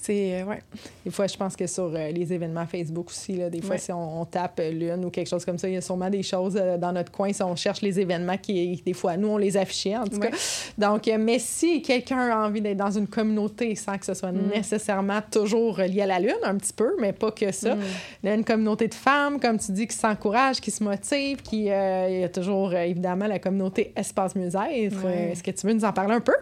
c'est, 0.00 0.40
euh, 0.40 0.44
ouais. 0.44 0.60
Des 1.04 1.10
fois, 1.10 1.26
je 1.26 1.36
pense 1.36 1.54
que 1.54 1.66
sur 1.66 1.92
euh, 1.94 2.10
les 2.10 2.32
événements 2.32 2.66
Facebook 2.66 3.08
aussi, 3.08 3.36
là, 3.36 3.50
des 3.50 3.60
fois, 3.60 3.76
si 3.76 3.92
on, 3.92 4.24
tape 4.24 4.58
euh, 4.60 4.70
l'une 4.70 5.04
ou 5.04 5.10
quelque 5.10 5.28
chose 5.28 5.44
comme 5.44 5.58
ça, 5.58 5.68
il 5.68 5.74
y 5.74 5.76
a 5.76 5.82
sûrement 5.82 6.08
des 6.08 6.22
choses 6.22 6.54
dans 6.54 6.92
notre 6.92 7.12
coin 7.12 7.32
si 7.32 7.42
on 7.42 7.54
cherche 7.54 7.82
les 7.82 8.00
événements 8.00 8.38
qui, 8.38 8.80
des 8.84 8.92
fois, 8.94 9.16
nous, 9.16 9.28
on 9.28 9.36
les 9.36 9.56
affichait, 9.56 9.96
en 9.96 10.06
tout 10.06 10.18
cas. 10.18 10.30
Donc, 10.78 11.10
mais 11.18 11.38
si 11.38 11.82
quelqu'un 11.82 12.30
a 12.30 12.46
envie 12.46 12.60
d'être 12.60 12.78
dans 12.78 12.90
une 12.90 13.06
communauté 13.06 13.74
sans 13.74 13.98
que 13.98 14.06
ce 14.06 14.14
soit 14.14 14.32
mm. 14.32 14.50
nécessairement 14.54 15.20
toujours 15.30 15.78
lié 15.78 16.02
à 16.02 16.06
la 16.06 16.18
Lune, 16.18 16.32
un 16.42 16.56
petit 16.56 16.72
peu, 16.72 16.94
mais 16.98 17.12
pas 17.12 17.30
que 17.30 17.52
ça, 17.52 17.74
mm. 17.74 17.80
il 18.22 18.28
y 18.28 18.32
a 18.32 18.34
une 18.34 18.44
communauté 18.44 18.88
de 18.88 18.94
femmes, 18.94 19.38
comme 19.38 19.58
tu 19.58 19.72
dis, 19.72 19.86
qui 19.86 19.96
s'encouragent, 19.96 20.60
qui 20.60 20.70
se 20.70 20.82
motivent, 20.82 21.42
qui, 21.42 21.64
il 21.64 22.20
y 22.20 22.24
a 22.24 22.28
toujours, 22.28 22.74
évidemment, 22.74 23.26
la 23.26 23.38
communauté 23.38 23.92
Espace 23.96 24.34
Mieux-être. 24.34 25.06
Est-ce 25.06 25.42
que 25.42 25.50
tu 25.50 25.66
veux 25.66 25.74
nous 25.74 25.84
en 25.84 25.92
parler 25.92 26.14
un 26.14 26.20
peu? 26.20 26.34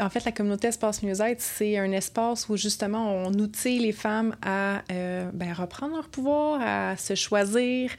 En 0.00 0.10
fait, 0.10 0.24
la 0.24 0.32
communauté 0.32 0.68
Espace 0.68 1.02
Mieux-être, 1.02 1.40
c'est 1.40 1.78
un 1.78 1.92
espace 1.92 2.48
où 2.48 2.56
justement 2.56 3.14
on 3.14 3.32
outille 3.34 3.78
les 3.78 3.92
femmes 3.92 4.36
à 4.42 4.82
euh, 4.90 5.30
ben, 5.32 5.52
reprendre 5.52 5.96
leur 5.96 6.08
pouvoir, 6.08 6.60
à 6.62 6.96
se 6.96 7.14
choisir 7.14 7.90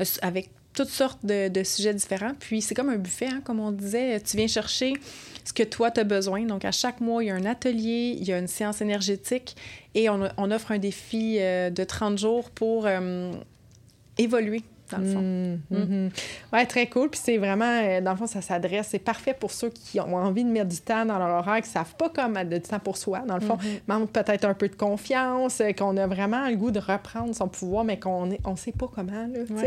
euh, 0.00 0.04
avec 0.22 0.50
toutes 0.74 0.88
sortes 0.88 1.24
de, 1.24 1.62
sujets 1.64 1.94
différents. 1.94 2.32
Puis 2.38 2.62
c'est 2.62 2.74
comme 2.74 2.88
un 2.88 2.96
buffet, 2.96 3.26
hein, 3.26 3.42
comme 3.44 3.60
on 3.60 3.70
disait. 3.70 4.20
Tu 4.20 4.36
viens 4.36 4.46
chercher 4.46 4.94
ce 5.44 5.52
que 5.52 5.62
toi, 5.62 5.90
tu 5.90 6.00
as 6.00 6.04
besoin. 6.04 6.44
Donc, 6.44 6.64
à 6.64 6.72
chaque 6.72 7.00
mois, 7.00 7.22
il 7.22 7.26
y 7.26 7.30
a 7.30 7.34
un 7.34 7.44
atelier, 7.44 8.16
il 8.18 8.26
y 8.26 8.32
a 8.32 8.38
une 8.38 8.48
séance 8.48 8.80
énergétique 8.80 9.54
et 9.94 10.08
on, 10.08 10.22
offre 10.50 10.72
un 10.72 10.78
défi 10.78 11.36
euh, 11.40 11.68
de 11.68 11.84
30 11.84 12.18
jours 12.18 12.50
pour 12.50 12.88
évoluer 14.18 14.62
dans 14.92 14.98
le 14.98 15.06
fond. 15.06 15.20
Mm, 15.20 15.58
mm. 15.70 16.10
Mm-hmm. 16.52 16.66
très 16.66 16.86
cool. 16.86 17.10
Puis 17.10 17.20
c'est 17.22 17.38
vraiment, 17.38 17.80
euh, 17.82 18.00
dans 18.00 18.12
le 18.12 18.16
fond, 18.16 18.26
ça 18.26 18.40
s'adresse. 18.40 18.88
C'est 18.90 18.98
parfait 18.98 19.34
pour 19.38 19.50
ceux 19.50 19.70
qui 19.70 20.00
ont 20.00 20.14
envie 20.14 20.44
de 20.44 20.50
mettre 20.50 20.68
du 20.68 20.80
temps 20.80 21.04
dans 21.04 21.18
leur 21.18 21.38
horaire, 21.38 21.56
qui 21.62 21.68
ne 21.68 21.72
savent 21.72 21.94
pas 21.96 22.10
comment 22.14 22.28
mettre 22.28 22.50
du 22.50 22.60
temps 22.60 22.78
pour 22.78 22.96
soi, 22.96 23.20
dans 23.20 23.34
le 23.34 23.40
fond. 23.40 23.56
Mm-hmm. 23.56 23.80
Manque 23.88 24.10
peut-être 24.10 24.44
un 24.44 24.54
peu 24.54 24.68
de 24.68 24.74
confiance, 24.74 25.60
euh, 25.60 25.72
qu'on 25.72 25.96
a 25.96 26.06
vraiment 26.06 26.48
le 26.48 26.56
goût 26.56 26.70
de 26.70 26.80
reprendre 26.80 27.34
son 27.34 27.48
pouvoir, 27.48 27.84
mais 27.84 27.98
qu'on 27.98 28.26
ne 28.26 28.36
on 28.44 28.56
sait 28.56 28.72
pas 28.72 28.88
comment, 28.94 29.26
là, 29.26 29.40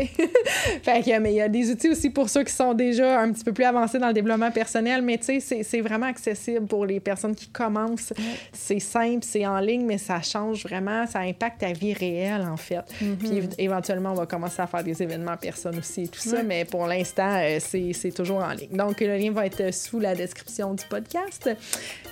fait 0.82 1.02
que, 1.02 1.18
mais 1.18 1.32
il 1.32 1.36
y 1.36 1.40
a 1.40 1.48
des 1.48 1.70
outils 1.70 1.90
aussi 1.90 2.10
pour 2.10 2.28
ceux 2.28 2.44
qui 2.44 2.52
sont 2.52 2.74
déjà 2.74 3.20
un 3.20 3.32
petit 3.32 3.44
peu 3.44 3.52
plus 3.52 3.64
avancés 3.64 3.98
dans 3.98 4.08
le 4.08 4.12
développement 4.12 4.50
personnel, 4.50 5.02
mais 5.02 5.18
tu 5.18 5.40
sais, 5.40 5.62
c'est 5.62 5.80
vraiment 5.80 6.06
accessible 6.06 6.66
pour 6.66 6.86
les 6.86 7.00
personnes 7.00 7.34
qui 7.34 7.48
commencent. 7.48 8.12
C'est 8.52 8.80
simple, 8.80 9.22
c'est 9.22 9.46
en 9.46 9.58
ligne, 9.58 9.84
mais 9.84 9.98
ça 9.98 10.20
change 10.22 10.64
vraiment, 10.64 11.06
ça 11.06 11.20
impacte 11.20 11.60
ta 11.60 11.72
vie 11.72 11.92
réelle, 11.92 12.42
en 12.42 12.56
fait. 12.56 12.84
Mm-hmm. 13.02 13.16
Puis 13.16 13.48
éventuellement, 13.58 14.12
on 14.12 14.14
va 14.14 14.26
commencer 14.26 14.60
à 14.60 14.66
faire 14.66 14.84
des 14.84 15.02
événements 15.02 15.15
personne 15.40 15.78
aussi 15.78 16.02
et 16.02 16.08
tout 16.08 16.20
ça, 16.20 16.42
mais 16.42 16.64
pour 16.64 16.86
l'instant, 16.86 17.38
euh, 17.40 17.58
c'est 17.60 18.12
toujours 18.14 18.38
en 18.38 18.50
ligne. 18.50 18.76
Donc, 18.76 19.00
le 19.00 19.16
lien 19.16 19.32
va 19.32 19.46
être 19.46 19.72
sous 19.72 19.98
la 19.98 20.14
description 20.14 20.74
du 20.74 20.84
podcast. 20.84 21.50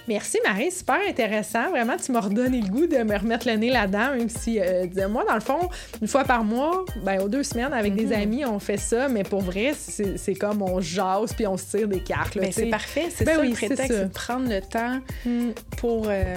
Merci, 0.07 0.38
Marie, 0.45 0.71
super 0.71 0.99
intéressant. 1.09 1.71
Vraiment, 1.71 1.97
tu 1.97 2.12
m'as 2.12 2.21
redonné 2.21 2.61
le 2.61 2.69
goût 2.69 2.87
de 2.87 2.99
me 2.99 3.17
remettre 3.17 3.49
le 3.49 3.55
nez 3.55 3.71
là-dedans, 3.71 4.14
même 4.17 4.29
si, 4.29 4.61
euh, 4.61 4.87
moi, 5.09 5.25
dans 5.27 5.35
le 5.35 5.40
fond, 5.40 5.69
une 6.03 6.09
fois 6.09 6.25
par 6.25 6.45
mois, 6.45 6.85
ben, 7.05 7.23
aux 7.23 7.29
deux 7.29 7.43
semaines, 7.43 7.73
avec 7.73 7.95
des 7.95 8.07
mhm. 8.07 8.12
amis, 8.12 8.45
on 8.45 8.59
fait 8.59 8.77
ça, 8.77 9.09
mais 9.09 9.25
pour 9.25 9.40
vrai, 9.40 9.73
c'est 9.75 10.35
comme 10.35 10.62
on 10.62 10.81
jase 10.81 11.33
puis 11.33 11.47
on 11.47 11.57
se 11.57 11.77
tire 11.77 11.88
des 11.88 12.01
cartes. 12.01 12.37
Ben, 12.37 12.53
c'est 12.53 12.67
parfait, 12.67 13.09
c'est 13.11 13.25
ben 13.25 13.37
ça 13.37 13.40
oui, 13.40 13.49
le 13.49 13.55
prétexte, 13.55 13.99
de 13.99 14.05
prendre 14.07 14.49
le 14.49 14.61
temps 14.61 15.01
mm. 15.25 15.51
pour... 15.79 16.07
Euh, 16.09 16.37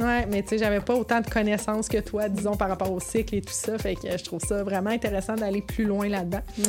ouais, 0.00 0.26
mais 0.30 0.42
tu 0.42 0.50
sais, 0.50 0.58
j'avais 0.58 0.80
pas 0.80 0.94
autant 0.94 1.20
de 1.20 1.28
connaissances 1.28 1.88
que 1.88 1.98
toi, 1.98 2.28
disons, 2.28 2.56
par 2.56 2.68
rapport 2.68 2.92
au 2.92 3.00
cycle 3.00 3.36
et 3.36 3.40
tout 3.40 3.52
ça, 3.52 3.78
fait 3.78 3.94
que 3.94 4.16
je 4.16 4.24
trouve 4.24 4.40
ça 4.40 4.62
vraiment 4.62 4.90
intéressant 4.90 5.34
d'aller 5.36 5.62
plus 5.62 5.84
loin 5.84 5.95
là-dedans. 6.02 6.42
Hmm. 6.58 6.64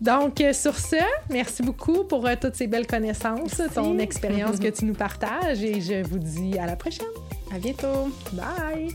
Donc, 0.00 0.40
euh, 0.40 0.52
sur 0.52 0.78
ce, 0.78 0.96
merci 1.30 1.62
beaucoup 1.62 2.04
pour 2.04 2.26
euh, 2.26 2.34
toutes 2.40 2.54
ces 2.54 2.66
belles 2.66 2.86
connaissances, 2.86 3.60
ton 3.74 3.98
expérience 3.98 4.58
que 4.60 4.68
tu 4.68 4.84
nous 4.84 4.94
partages 4.94 5.62
et 5.62 5.80
je 5.80 6.06
vous 6.06 6.18
dis 6.18 6.58
à 6.58 6.66
la 6.66 6.76
prochaine. 6.76 7.06
À 7.54 7.58
bientôt. 7.58 8.10
Bye. 8.32 8.94